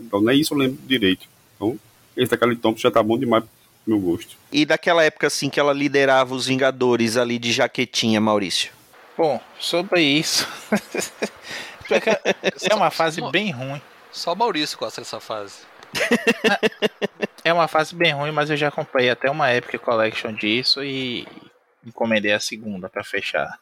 [0.00, 1.26] Então nem isso eu lembro direito.
[1.56, 1.76] Então,
[2.16, 3.44] esse da Kelly Thompson já tá bom demais
[3.86, 4.36] meu gosto.
[4.50, 8.72] E daquela época, assim, que ela liderava os Vingadores ali de jaquetinha, Maurício?
[9.16, 10.46] Bom, sobre isso.
[12.68, 13.80] é uma fase bem ruim.
[14.10, 15.58] Só Maurício gosta dessa fase.
[17.44, 21.26] É uma fase bem ruim, mas eu já comprei até uma Epic Collection disso e
[21.84, 23.58] encomendei a segunda para fechar.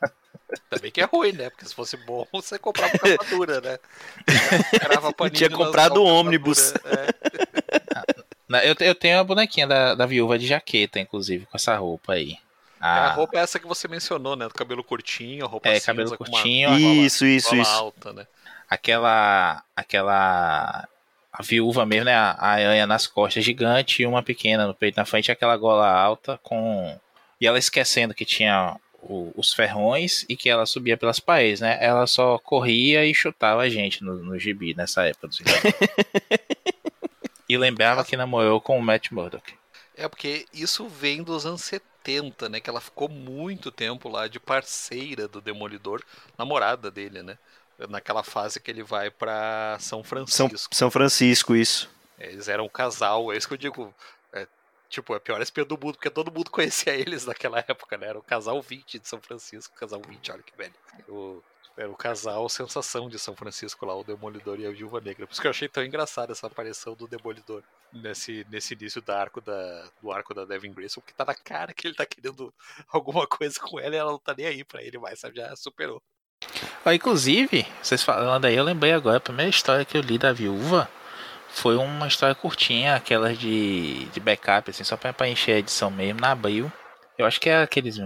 [0.71, 1.51] Também que é ruim, né?
[1.51, 3.79] Porque se fosse bom, você comprava capa dura, né?
[5.33, 6.73] Tinha comprado o ônibus.
[6.85, 8.25] É.
[8.59, 12.37] Eu, eu tenho a bonequinha da, da viúva de jaqueta, inclusive, com essa roupa aí.
[12.81, 14.47] A, a roupa é essa que você mencionou, né?
[14.47, 16.69] Do cabelo curtinho, a roupa É, cabelo curtinho.
[16.69, 17.71] Uma, isso, isso, gola isso.
[17.71, 18.27] alta, né?
[18.69, 19.63] Aquela.
[19.75, 20.87] Aquela
[21.33, 22.15] a viúva mesmo, né?
[22.15, 26.39] A aranha nas costas gigante e uma pequena no peito na frente, aquela gola alta
[26.43, 26.97] com.
[27.41, 28.77] E ela esquecendo que tinha
[29.09, 31.79] o, os ferrões e que ela subia pelas paredes, né?
[31.81, 35.39] Ela só corria e chutava a gente no, no gibi nessa época dos
[37.55, 39.55] E lembrava que namorou com o Matt Murdock.
[39.97, 42.59] É, porque isso vem dos anos 70, né?
[42.59, 46.03] Que ela ficou muito tempo lá de parceira do Demolidor,
[46.37, 47.39] namorada dele, né?
[47.89, 50.49] naquela fase que ele vai para São Francisco.
[50.49, 51.91] São, São Francisco, isso.
[52.19, 53.95] É, eles eram um casal, é isso que eu digo.
[54.33, 54.47] É,
[54.89, 58.09] tipo, é a pior SP do mundo, porque todo mundo conhecia eles naquela época, né?
[58.09, 60.75] Era o casal 20 de São Francisco, casal 20, olha que velho.
[61.09, 61.43] O,
[61.77, 65.27] era o casal sensação de São Francisco lá, o Demolidor e a Viúva Negra.
[65.27, 69.19] Por isso que eu achei tão engraçado essa aparição do Demolidor nesse, nesse início da
[69.21, 72.53] arco da, do arco da Devin Grayson, porque tá na cara que ele tá querendo
[72.89, 75.37] alguma coisa com ela e ela não tá nem aí pra ele mais, sabe?
[75.37, 76.03] Já superou.
[76.93, 80.89] Inclusive, vocês falando aí, eu lembrei agora, a primeira história que eu li da viúva
[81.49, 86.21] foi uma história curtinha, aquelas de, de backup, assim, só pra, encher a edição mesmo,
[86.21, 86.71] na abril.
[87.17, 87.99] Eu acho que é aqueles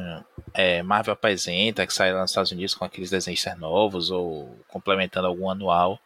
[0.53, 5.27] é, Marvel apresenta, que sai lá nos Estados Unidos com aqueles desenhos novos, ou complementando
[5.27, 5.99] algum anual,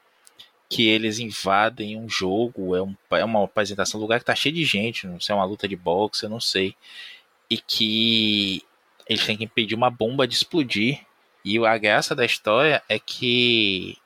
[0.69, 4.55] que eles invadem um jogo, é, um, é uma apresentação, um lugar que tá cheio
[4.55, 6.75] de gente, não sei, é uma luta de boxe, eu não sei.
[7.51, 8.63] E que
[9.09, 11.05] eles têm que impedir uma bomba de explodir
[11.45, 13.99] e a graça da história é que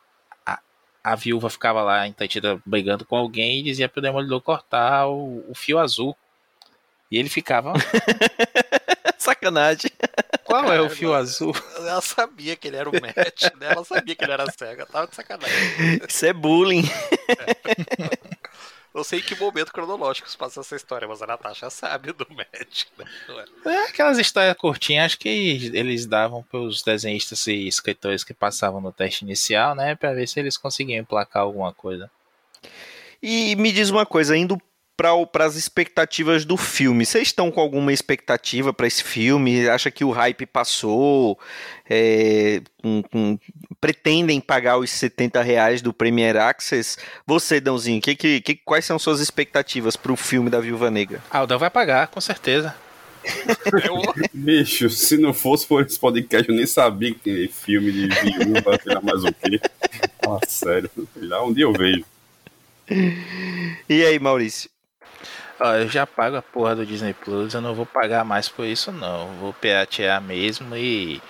[0.45, 0.59] a,
[1.05, 5.55] a viúva ficava lá entretida brigando com alguém e dizia pro Demolidor cortar o, o
[5.55, 6.17] fio azul.
[7.11, 7.73] E ele ficava.
[9.19, 9.91] Sacanagem.
[10.45, 11.55] Qual Cara, é o fio ela, azul?
[11.77, 13.73] Ela sabia que ele era o match, né?
[13.73, 16.01] Ela sabia que ele era cega, tava de sacanagem.
[16.09, 16.85] Isso é bullying.
[17.29, 18.37] É.
[18.97, 22.27] Não sei em que momento cronológico se passa essa história, mas a Natasha sabe do
[22.31, 22.85] Matt.
[22.97, 23.05] Né?
[23.67, 25.29] É aquelas histórias curtinhas, acho que
[25.75, 29.95] eles davam para os desenhistas e escritores que passavam no teste inicial, né?
[29.95, 32.11] Para ver se eles conseguiam emplacar alguma coisa.
[33.23, 34.59] E me diz uma coisa, indo
[34.97, 37.05] para as expectativas do filme.
[37.05, 39.69] Vocês estão com alguma expectativa para esse filme?
[39.69, 41.39] Acha que o hype passou?
[41.89, 43.39] É, um, um,
[43.81, 46.97] pretendem pagar os 70 reais do Premier Access?
[47.27, 51.23] Você, Dãozinho, que, que, que, quais são suas expectativas para o filme da Viúva Negra?
[51.31, 52.75] Ah, o Dão vai pagar, com certeza.
[54.33, 58.79] Bicho, se não fosse por esse podcast, eu nem sabia que tinha filme de viúva,
[58.83, 59.61] sei lá mais o quê.
[60.29, 60.91] Ah, sério.
[61.15, 62.05] Lá um dia eu vejo.
[63.89, 64.69] E aí, Maurício?
[65.59, 68.67] Ó, eu já pago a porra do Disney Plus, eu não vou pagar mais por
[68.67, 69.29] isso não.
[69.37, 71.23] Vou piratear mesmo e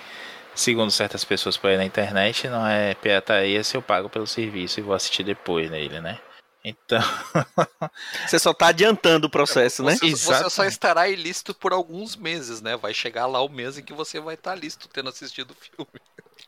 [0.53, 4.79] segundo certas pessoas por aí na internet, não é pirataria se eu pago pelo serviço
[4.79, 6.19] e vou assistir depois nele, né?
[6.63, 6.99] Então.
[8.27, 10.11] você só tá adiantando o processo, você, né?
[10.11, 12.75] Você só estará ilícito por alguns meses, né?
[12.75, 16.01] Vai chegar lá o mês em que você vai estar lícito tendo assistido o filme.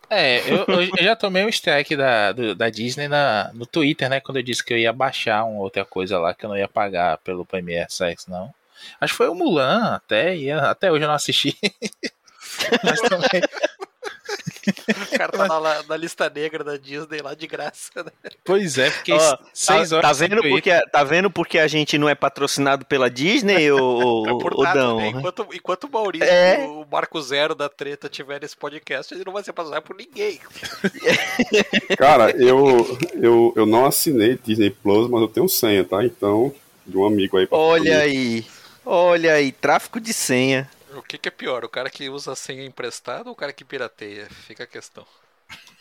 [0.09, 4.19] É, eu, eu, já tomei um strike da, do, da Disney na, no Twitter, né?
[4.19, 6.67] Quando eu disse que eu ia baixar uma outra coisa lá, que eu não ia
[6.67, 8.51] pagar pelo Premier Sex, não.
[8.99, 11.55] Acho que foi o Mulan, até, ia, até hoje eu não assisti.
[12.83, 13.41] Mas também.
[14.69, 18.11] O cara tá na, na, lista negra da Disney lá de graça, né?
[18.43, 20.17] Pois é, porque Ó, seis tá, horas.
[20.17, 24.31] Tá vendo, porque, tá vendo porque a gente não é patrocinado pela Disney, ou, é
[24.31, 24.97] por nada, Dão?
[24.97, 25.07] Né?
[25.09, 26.65] Enquanto, enquanto o Maurício, é...
[26.67, 30.39] o Marco Zero da treta tiver nesse podcast, ele não vai ser patrocinado por ninguém.
[31.97, 36.03] Cara, eu, eu, eu não assinei Disney Plus, mas eu tenho senha, tá?
[36.03, 36.53] Então,
[36.85, 37.47] de um amigo aí.
[37.51, 38.45] Olha aí.
[38.85, 40.69] Olha aí, tráfico de senha.
[40.95, 43.63] O que, que, é pior, o cara que usa senha emprestada ou o cara que
[43.63, 44.27] pirateia?
[44.29, 45.05] Fica a questão.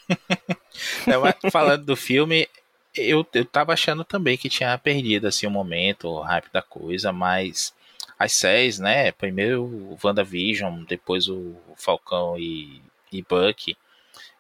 [1.07, 2.49] é, falando do filme,
[2.95, 7.13] eu, eu tava achando também que tinha perdido assim um momento, o hype da coisa,
[7.13, 7.75] mas
[8.19, 9.13] as séries, né?
[9.13, 13.77] Primeiro o WandaVision, depois o Falcão e, e Bucky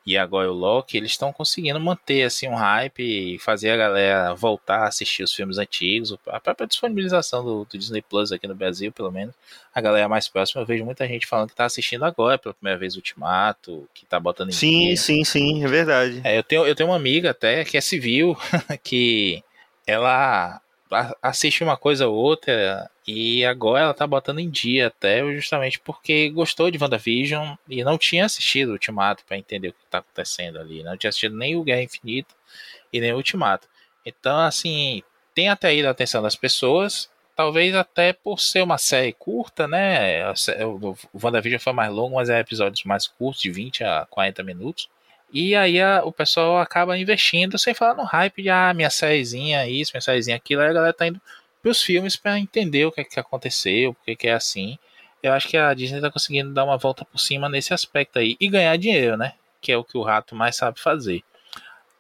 [0.08, 4.34] e agora o Loki, eles estão conseguindo manter assim um hype e fazer a galera
[4.34, 6.16] voltar a assistir os filmes antigos.
[6.28, 9.34] A própria disponibilização do, do, Disney Plus aqui no Brasil, pelo menos,
[9.74, 12.78] a galera mais próxima, eu vejo muita gente falando que está assistindo agora pela primeira
[12.78, 14.96] vez o Ultimato, que está botando em Sim, dia.
[14.96, 16.22] sim, sim, é verdade.
[16.24, 18.34] É, eu, tenho, eu tenho uma amiga até que é civil,
[18.82, 19.44] que
[19.86, 20.58] ela
[21.22, 26.30] assiste uma coisa ou outra e agora ela tá botando em dia até justamente porque
[26.30, 30.82] gostou de WandaVision e não tinha assistido Ultimato para entender o que tá acontecendo ali.
[30.82, 32.34] Não tinha assistido nem o Guerra Infinita
[32.92, 33.68] e nem o Ultimato.
[34.04, 35.02] Então, assim,
[35.34, 40.24] tem até aí a atenção das pessoas, talvez até por ser uma série curta, né?
[40.64, 44.88] O WandaVision foi mais longo, mas é episódios mais curtos, de 20 a 40 minutos.
[45.32, 49.68] E aí a, o pessoal acaba investindo sem falar no hype de ah, minha sériezinha
[49.68, 50.62] isso, minha sériezinha aquilo.
[50.62, 51.20] Aí a galera tá indo
[51.62, 54.78] pros filmes para entender o que, é que aconteceu, por que é assim.
[55.22, 58.36] Eu acho que a Disney tá conseguindo dar uma volta por cima nesse aspecto aí
[58.40, 59.34] e ganhar dinheiro, né?
[59.60, 61.22] Que é o que o rato mais sabe fazer.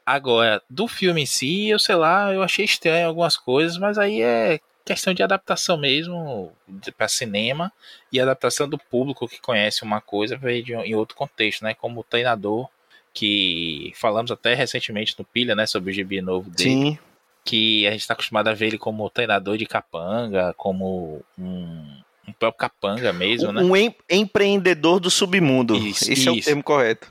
[0.06, 4.22] Agora, do filme em si, eu sei lá, eu achei estranho algumas coisas, mas aí
[4.22, 6.50] é questão de adaptação mesmo
[6.96, 7.70] para cinema
[8.10, 10.40] e adaptação do público que conhece uma coisa
[10.84, 11.74] em outro contexto, né?
[11.74, 12.70] Como treinador
[13.18, 16.70] que falamos até recentemente no Pilha, né, sobre o gibi novo dele.
[16.70, 16.98] Sim.
[17.44, 22.32] Que a gente está acostumado a ver ele como treinador de capanga, como um, um
[22.38, 23.60] próprio capanga mesmo, né?
[23.60, 25.74] Um em, empreendedor do submundo.
[25.74, 26.28] Isso, Esse isso.
[26.28, 27.10] é o termo correto.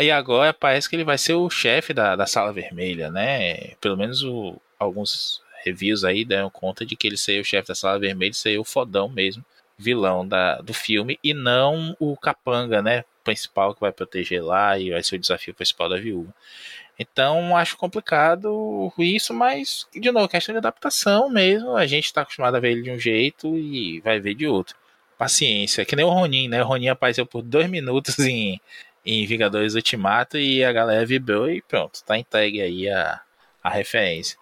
[0.00, 3.74] E agora parece que ele vai ser o chefe da, da Sala Vermelha, né?
[3.80, 7.74] Pelo menos o, alguns reviews aí deram conta de que ele seria o chefe da
[7.74, 9.44] Sala Vermelha, seria o fodão mesmo,
[9.76, 13.04] vilão da, do filme, e não o capanga, né?
[13.24, 16.32] Principal que vai proteger lá e vai ser o desafio principal da viúva.
[16.98, 21.76] Então acho complicado isso, mas de novo, questão de adaptação mesmo.
[21.76, 24.76] A gente está acostumado a ver ele de um jeito e vai ver de outro.
[25.18, 26.62] Paciência, que nem o Ronin, né?
[26.62, 28.60] O Ronin apareceu por dois minutos em,
[29.04, 33.20] em Vingadores Ultimato e a galera vibrou e pronto, tá entregue aí a,
[33.62, 34.36] a referência.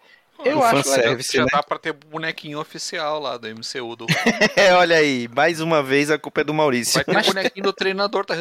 [0.44, 1.48] Eu acho que já né?
[1.52, 3.96] dá pra ter bonequinho oficial lá do MCU.
[3.96, 4.06] Do...
[4.56, 6.94] é, olha aí, mais uma vez a culpa é do Maurício.
[6.94, 7.26] Vai ter Mas...
[7.26, 8.34] bonequinho do treinador, tá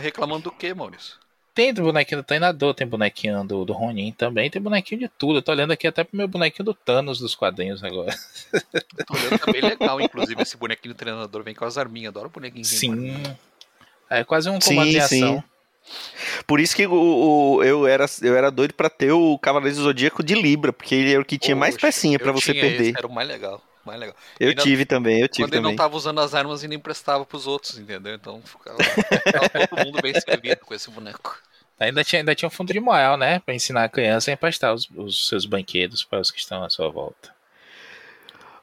[0.00, 1.14] reclamando do que, Maurício?
[1.58, 5.38] Tem bonequinho do treinador, tem bonequinho do, do Ronin também, tem bonequinho de tudo.
[5.38, 8.14] Eu tô olhando aqui até pro meu bonequinho do Thanos dos quadrinhos agora.
[9.04, 12.28] tô olhando, tá bem legal, inclusive, esse bonequinho do treinador vem com as arminhas, adoro
[12.28, 12.64] bonequinho.
[12.64, 13.20] Sim.
[14.08, 15.36] É quase um comando sim, de ação.
[15.38, 15.44] Sim.
[16.46, 19.82] Por isso que o, o, eu, era, eu era doido para ter o Cavaleiro do
[19.82, 22.90] Zodíaco de Libra, porque ele era o que tinha Poxa, mais pecinha para você perder.
[22.90, 23.62] Esse, era o mais legal.
[23.84, 24.14] Mais legal.
[24.38, 25.70] Eu ainda, tive também, eu tive quando também.
[25.70, 28.14] ele não tava usando as armas e nem emprestava pros outros, entendeu?
[28.14, 31.40] Então ficava, ficava todo mundo bem servido com esse boneco.
[31.80, 33.38] Ainda tinha, ainda tinha um fundo de moral, né?
[33.40, 36.68] Pra ensinar a criança a emprestar os, os seus banquedos para os que estão à
[36.68, 37.32] sua volta.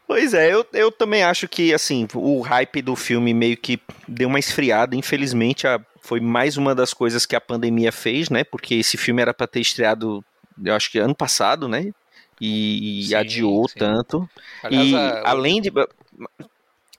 [0.07, 4.27] Pois é, eu, eu também acho que, assim, o hype do filme meio que deu
[4.27, 4.95] uma esfriada.
[4.95, 8.43] Infelizmente, a, foi mais uma das coisas que a pandemia fez, né?
[8.43, 10.23] Porque esse filme era para ter estreado,
[10.63, 11.91] eu acho que ano passado, né?
[12.39, 13.79] E, sim, adiou sim.
[13.79, 14.29] tanto.
[14.61, 15.71] Aliás, e a, além de.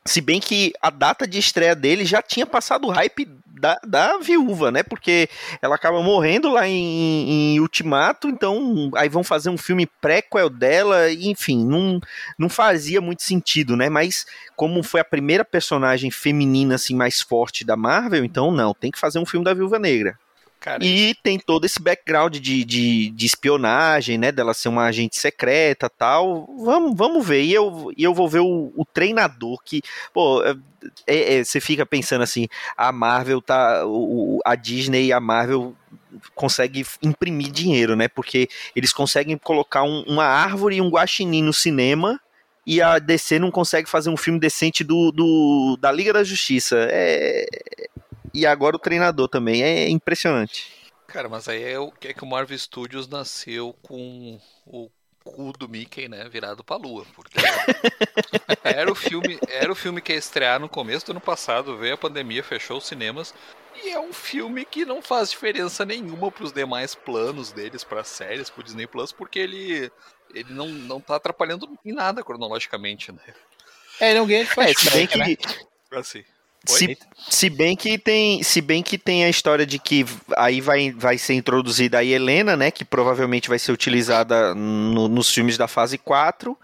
[0.07, 4.19] Se bem que a data de estreia dele já tinha passado o hype da, da
[4.19, 4.83] viúva, né?
[4.83, 5.29] Porque
[5.61, 11.11] ela acaba morrendo lá em, em Ultimato, então aí vão fazer um filme prequel dela,
[11.13, 12.01] enfim, não,
[12.39, 13.89] não fazia muito sentido, né?
[13.89, 18.91] Mas como foi a primeira personagem feminina assim mais forte da Marvel, então não, tem
[18.91, 20.19] que fazer um filme da Viúva Negra.
[20.67, 24.33] Cara, e tem todo esse background de, de, de, espionagem, né?
[24.33, 26.45] Dela ser uma agente secreta tal.
[26.59, 27.45] Vamos, vamos ver.
[27.45, 29.81] E eu, e eu vou ver o, o treinador que.
[30.13, 30.57] Pô, é,
[31.07, 33.87] é, é, você fica pensando assim, a Marvel tá.
[33.87, 35.73] O, a Disney e a Marvel
[36.35, 38.09] consegue imprimir dinheiro, né?
[38.09, 42.21] Porque eles conseguem colocar um, uma árvore e um guaxinim no cinema
[42.67, 46.89] e a DC não consegue fazer um filme decente do, do da Liga da Justiça.
[46.91, 47.47] É,
[48.37, 49.63] e agora o treinador também.
[49.63, 50.71] É impressionante.
[51.07, 54.91] Cara, mas aí é o que é que o Marvel Studios nasceu com o
[55.25, 57.37] cu do Mickey, né, virado pra lua, porque
[58.63, 61.95] era o filme, era o filme que ia estrear no começo do ano passado, veio
[61.95, 63.35] a pandemia, fechou os cinemas
[63.83, 68.51] E é um filme que não faz diferença nenhuma pros demais planos deles, para séries,
[68.51, 69.91] pro Disney Plus, porque ele,
[70.33, 73.21] ele não, não tá atrapalhando em nada cronologicamente, né?
[73.99, 75.37] É, ele é um game É, se bem que, né?
[75.93, 76.25] Assim.
[76.67, 76.99] Se,
[77.29, 80.05] se bem que tem, se bem que tem a história de que
[80.37, 85.33] aí vai, vai ser introduzida a Helena, né, que provavelmente vai ser utilizada no- nos
[85.33, 86.57] filmes da fase 4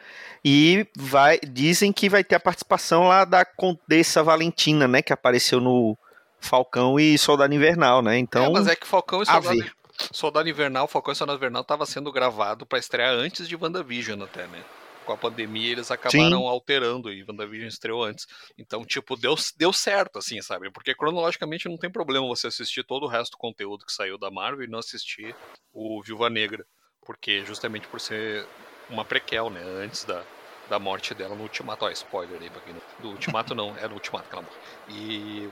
[0.44, 5.60] e vai dizem que vai ter a participação lá da Condessa Valentina, né, que apareceu
[5.60, 5.96] no
[6.40, 8.18] Falcão e Soldado Invernal, né?
[8.18, 9.72] Então, é, mas é que Falcão e Soldado.
[10.10, 14.42] Soldado Invernal, Falcão e Soldado Invernal tava sendo gravado pra estrear antes de WandaVision até,
[14.48, 14.58] né?
[15.04, 16.46] Com a pandemia eles acabaram Sim.
[16.46, 18.26] alterando e WandaVision estreou antes.
[18.56, 20.70] Então, tipo, deu, deu certo, assim, sabe?
[20.70, 24.30] Porque cronologicamente não tem problema você assistir todo o resto do conteúdo que saiu da
[24.30, 25.34] Marvel e não assistir
[25.72, 26.64] o Viúva Negra.
[27.04, 28.46] Porque justamente por ser
[28.88, 29.62] uma prequel, né?
[29.62, 30.22] Antes da,
[30.68, 31.84] da morte dela no Ultimato.
[31.84, 32.82] Ó, spoiler aí pra quem não...
[33.00, 34.56] Do Ultimato não, é no Ultimato que ela morre.
[34.88, 35.50] E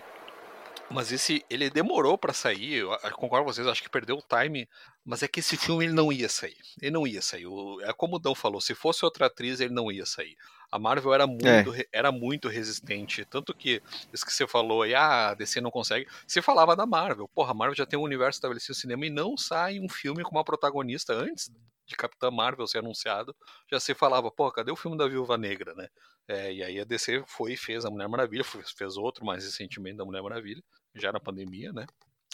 [0.91, 4.68] mas esse, ele demorou pra sair, eu concordo com vocês, acho que perdeu o time,
[5.05, 6.57] mas é que esse filme ele não ia sair.
[6.80, 7.47] Ele não ia sair.
[7.47, 10.36] O- é como o Dão falou, se fosse outra atriz, ele não ia sair.
[10.73, 14.95] A Marvel era muito, re- era muito resistente, tanto que isso que você falou aí,
[14.95, 16.07] ah, a DC não consegue.
[16.27, 19.11] Se falava da Marvel, porra, a Marvel já tem um universo estabelecido no cinema e
[19.11, 21.51] não sai um filme com uma protagonista antes
[21.87, 23.35] de Capitã Marvel ser anunciado,
[23.68, 25.89] já se falava, pô, cadê o filme da Viúva Negra, né?
[26.29, 29.45] É, e aí a DC foi e fez a Mulher Maravilha, fez, fez outro mais
[29.45, 30.62] recentemente da Mulher Maravilha
[30.95, 31.87] já na pandemia, né?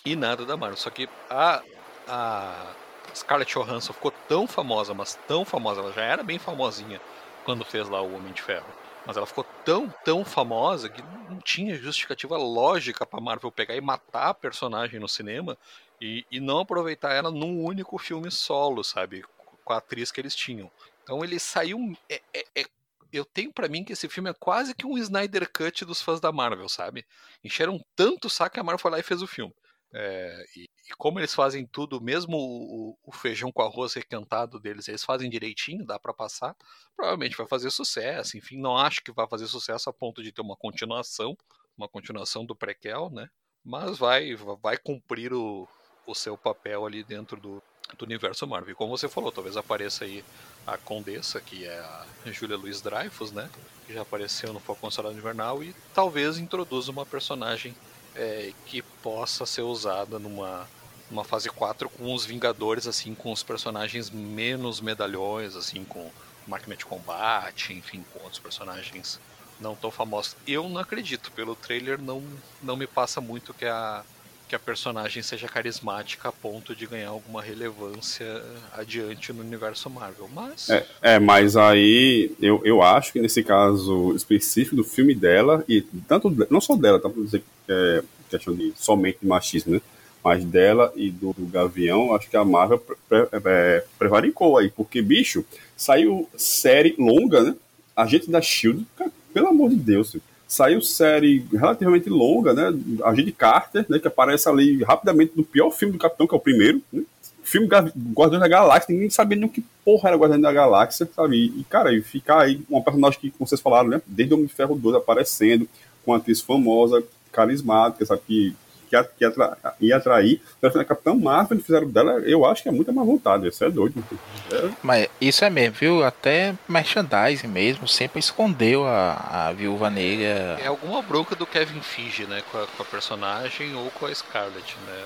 [0.04, 0.76] E nada da Marvel.
[0.76, 1.62] Só que a,
[2.06, 2.74] a
[3.14, 7.00] Scarlett Johansson ficou tão famosa, mas tão famosa, ela já era bem famosinha
[7.46, 8.66] quando fez lá o Homem de Ferro.
[9.06, 13.80] Mas ela ficou tão, tão famosa que não tinha justificativa lógica pra Marvel pegar e
[13.80, 15.56] matar a personagem no cinema
[16.00, 19.24] e, e não aproveitar ela num único filme solo, sabe?
[19.64, 20.68] Com a atriz que eles tinham.
[21.04, 21.78] Então ele saiu.
[22.08, 22.66] é- é- é-
[23.12, 26.20] eu tenho pra mim que esse filme é quase que um Snyder Cut dos fãs
[26.20, 27.06] da Marvel, sabe?
[27.44, 29.54] encheram tanto saco que a Marvel foi lá e fez o filme.
[29.92, 34.88] É, e, e como eles fazem tudo, mesmo o, o feijão com arroz requentado deles,
[34.88, 36.54] eles fazem direitinho, dá pra passar,
[36.94, 38.36] provavelmente vai fazer sucesso.
[38.36, 41.36] Enfim, não acho que vai fazer sucesso a ponto de ter uma continuação,
[41.76, 43.28] uma continuação do prequel, né?
[43.64, 45.68] Mas vai, vai cumprir o,
[46.06, 47.62] o seu papel ali dentro do,
[47.98, 48.76] do universo Marvel.
[48.76, 50.24] Como você falou, talvez apareça aí
[50.66, 53.50] a Condessa, que é a Julia Louis Dreyfus, né?
[53.86, 57.74] Que já apareceu no Falcão Soldado Invernal e talvez introduza uma personagem
[58.16, 60.68] é, que possa ser usada numa,
[61.10, 66.10] numa fase 4 com os Vingadores, assim, com os personagens menos medalhões, assim, com
[66.46, 69.20] máquina de combate, enfim, com outros personagens
[69.60, 70.36] não tão famosos.
[70.46, 72.22] Eu não acredito, pelo trailer não,
[72.62, 74.04] não me passa muito que a,
[74.48, 78.42] que a personagem seja carismática a ponto de ganhar alguma relevância
[78.72, 80.28] adiante no universo Marvel.
[80.32, 85.64] Mas É, é, mas aí eu, eu acho que nesse caso específico do filme dela,
[85.68, 87.08] e tanto não só dela, tá?
[87.08, 89.80] Pra dizer que é questão de somente machismo, né?
[90.22, 94.68] Mas dela e do, do Gavião, acho que a Marvel pre, pre, é, prevaricou aí,
[94.70, 95.44] porque, bicho,
[95.76, 97.54] saiu série longa, né?
[97.94, 98.84] Agente da Shield,
[99.32, 100.16] pelo amor de Deus,
[100.46, 102.72] saiu série relativamente longa, né?
[103.04, 103.98] Agente Carter, né?
[103.98, 107.02] Que aparece ali rapidamente no pior filme do Capitão, que é o primeiro, né?
[107.46, 111.36] filme Guardiões da Galáxia, ninguém sabia nem o que porra era Guardiões da Galáxia, sabe?
[111.56, 114.02] E, cara, e ficar aí uma personagem que, como vocês falaram, né?
[114.04, 115.68] Desde o Homem de Ferro 2 aparecendo,
[116.04, 118.22] com uma atriz famosa, carismática, sabe?
[118.26, 118.56] Que,
[118.88, 120.40] que, que atra, ia atrair.
[120.58, 123.70] Então, a Capitã Marvel fizeram dela, eu acho que é muita má vontade, isso é
[123.70, 124.02] doido.
[124.50, 126.04] É, Mas isso é mesmo, viu?
[126.04, 130.58] Até merchandising mesmo sempre escondeu a, a viúva negra.
[130.62, 132.42] é alguma bronca do Kevin Feige, né?
[132.50, 135.04] Com a, com a personagem ou com a Scarlet, né?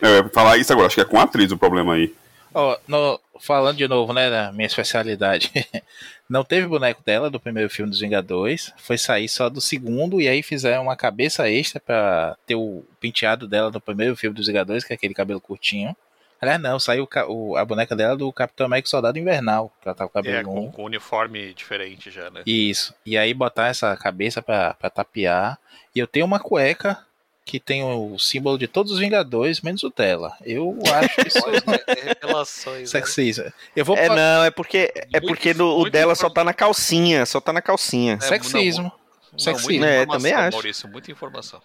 [0.00, 2.14] eu ia falar isso agora, acho que é com a atriz o problema aí.
[2.58, 5.52] Ó, no- falando de novo, né, da minha especialidade.
[6.28, 10.26] Não teve boneco dela do primeiro filme dos Vingadores, foi sair só do segundo, e
[10.26, 14.82] aí fizeram uma cabeça extra pra ter o penteado dela do primeiro filme dos Vingadores,
[14.84, 15.94] que é aquele cabelo curtinho.
[16.40, 20.04] Aliás, não, saiu o a boneca dela do Capitão América Soldado Invernal, que ela tá
[20.04, 22.42] com o cabelo É, com, com uniforme diferente já, né?
[22.46, 22.94] Isso.
[23.06, 25.58] E aí botar essa cabeça pra, pra tapear.
[25.94, 27.05] E eu tenho uma cueca
[27.46, 30.36] que tem o símbolo de todos os Vingadores, menos o dela.
[30.44, 32.80] Eu acho isso Olha, é- revelações.
[32.92, 33.00] né?
[33.00, 33.44] sexismo.
[33.74, 36.52] Eu vou é não, é porque é Muito- porque no- o dela só tá na
[36.52, 38.14] calcinha, só tá na calcinha.
[38.14, 38.90] É, sexismo.
[39.32, 39.70] Não, Sexismo.
[39.70, 40.56] muita É, informação, também acho.
[40.56, 41.62] Maurício, muita informação.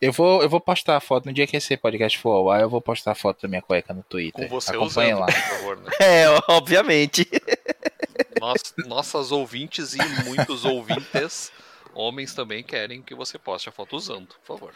[0.00, 2.60] Eu vou, eu vou postar a foto no dia que esse podcast for ao ar,
[2.60, 4.48] eu vou postar a foto da minha cueca no Com Twitter.
[4.48, 5.26] você Acompanhe usando, lá.
[5.26, 5.90] por favor, né?
[6.00, 7.28] É, obviamente.
[8.40, 11.50] Nós, nossas ouvintes e muitos ouvintes,
[11.94, 14.72] homens também querem que você poste a foto usando, por favor.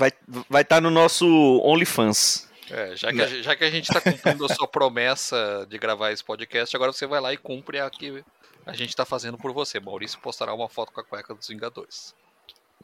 [0.00, 0.12] Vai
[0.48, 1.26] vai estar no nosso
[1.62, 2.48] OnlyFans.
[2.70, 5.76] É, já, que a, gente- já que a gente está cumprindo a sua promessa de
[5.76, 8.24] gravar esse podcast, agora você vai lá e cumpre a que
[8.64, 9.78] a gente está fazendo por você.
[9.78, 12.14] Maurício postará uma foto com a cueca dos Vingadores.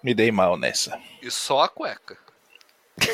[0.03, 1.01] Me dei mal nessa.
[1.23, 2.19] E só a cueca.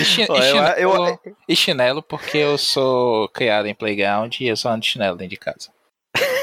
[0.00, 0.78] E, chi- Ó, e eu- chinelo,
[1.24, 5.16] eu- e chinelo porque eu sou criado em playground e eu só ando de chinelo
[5.16, 5.70] dentro de casa.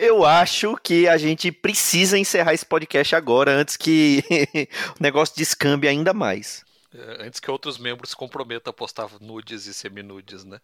[0.00, 4.22] Eu acho que a gente precisa encerrar esse podcast agora, antes que
[4.98, 6.64] o negócio descambe ainda mais.
[6.92, 10.58] É, Antes que outros membros se comprometam a postar nudes e seminudes, né?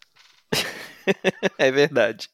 [1.57, 2.29] É verdade.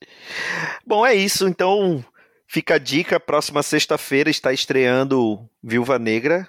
[0.86, 1.46] Bom, é isso.
[1.46, 2.02] Então,
[2.46, 3.20] fica a dica.
[3.20, 6.48] Próxima sexta-feira está estreando Viúva Negra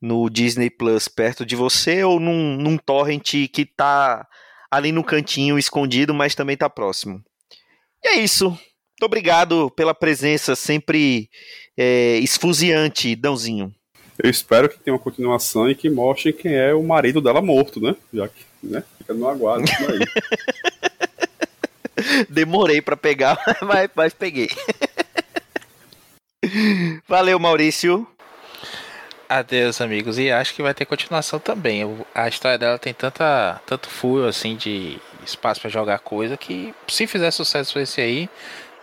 [0.00, 4.28] no Disney Plus perto de você ou num, num torrent que tá
[4.70, 7.24] ali no cantinho escondido, mas também tá próximo.
[8.04, 8.56] E é isso.
[8.96, 11.28] Muito obrigado pela presença sempre
[11.76, 13.70] é, esfuziante, Dãozinho.
[14.18, 17.78] Eu espero que tenha uma continuação e que mostre quem é o marido dela morto,
[17.78, 17.94] né?
[18.10, 18.82] Já que, né?
[18.96, 19.98] Fica no aguardo isso aí.
[22.30, 24.48] Demorei pra pegar, mas, mas peguei.
[27.06, 28.06] Valeu, Maurício.
[29.28, 30.18] Adeus, amigos.
[30.18, 31.82] E acho que vai ter continuação também.
[32.14, 37.06] A história dela tem tanta, tanto furo assim de espaço pra jogar coisa que se
[37.06, 38.30] fizer sucesso esse aí,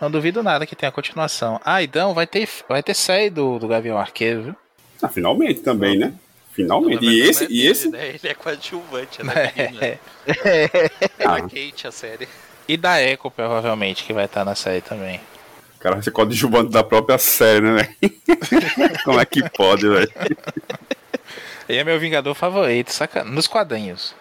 [0.00, 1.60] não duvido nada que tenha continuação.
[1.64, 4.56] Ah, então vai ter, vai ter série do, do Gavião Arqueiro, viu?
[5.02, 6.12] Ah, finalmente também, né?
[6.52, 7.04] Finalmente.
[7.04, 7.88] Na E esse, é e dele, esse.
[7.90, 8.08] né?
[8.08, 9.84] Ele é coadjuvante, é da menina.
[9.84, 9.98] É.
[10.26, 10.70] É
[11.24, 11.38] Ah.
[11.38, 12.28] da Kate a série.
[12.68, 15.20] E da Echo, provavelmente, que vai estar na série também.
[15.76, 18.14] O cara vai ser coadjuvante da própria série, né, velho?
[19.04, 20.10] Como é que pode, velho?
[21.68, 23.22] Ele é meu Vingador favorito, saca?
[23.24, 24.14] Nos quadrinhos.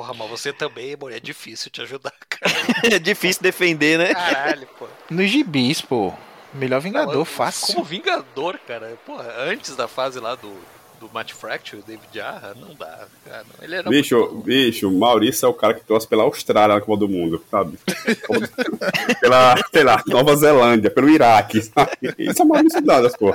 [0.00, 2.54] Porra, mas você também, amor, é difícil te ajudar, cara.
[2.84, 4.14] É difícil defender, né?
[4.14, 4.86] Caralho, pô.
[5.10, 6.10] Nos gibis, pô.
[6.54, 7.84] Melhor Vingador, Como fácil.
[7.84, 8.98] Vingador, cara.
[9.04, 10.50] Porra, antes da fase lá do,
[10.98, 13.08] do Matt Fraction, o David Jarra, não dá.
[13.26, 13.62] Cara, não.
[13.62, 14.36] Ele era Bicho, muito...
[14.38, 17.78] bicho, Maurício é o cara que torce pela Austrália na Copa do Mundo, sabe?
[19.20, 22.14] pela, sei lá, Nova Zelândia, pelo Iraque, sabe?
[22.18, 23.34] Isso é Maurício Dantas, pô.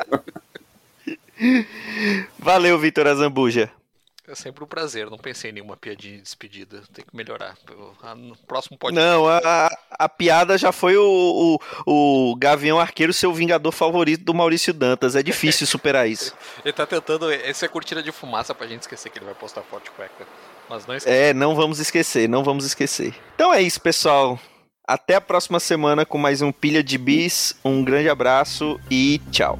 [2.39, 3.71] Valeu, Vitor Azambuja.
[4.27, 6.81] É sempre um prazer, não pensei em nenhuma piadinha de despedida.
[6.91, 7.55] Tem que melhorar.
[8.01, 9.07] Ah, No próximo podcast.
[9.07, 14.33] Não, a, a piada já foi o, o, o Gavião Arqueiro, seu vingador favorito do
[14.33, 15.15] Maurício Dantas.
[15.15, 16.33] É difícil superar isso.
[16.65, 17.31] Ele tá tentando.
[17.31, 20.25] Essa é a cortina de fumaça pra gente esquecer que ele vai postar forte cueca.
[20.67, 21.15] Mas não esquece.
[21.15, 23.13] É, não vamos esquecer, não vamos esquecer.
[23.35, 24.39] Então é isso, pessoal.
[24.87, 27.55] Até a próxima semana com mais um Pilha de Bis.
[27.63, 29.59] Um grande abraço e tchau.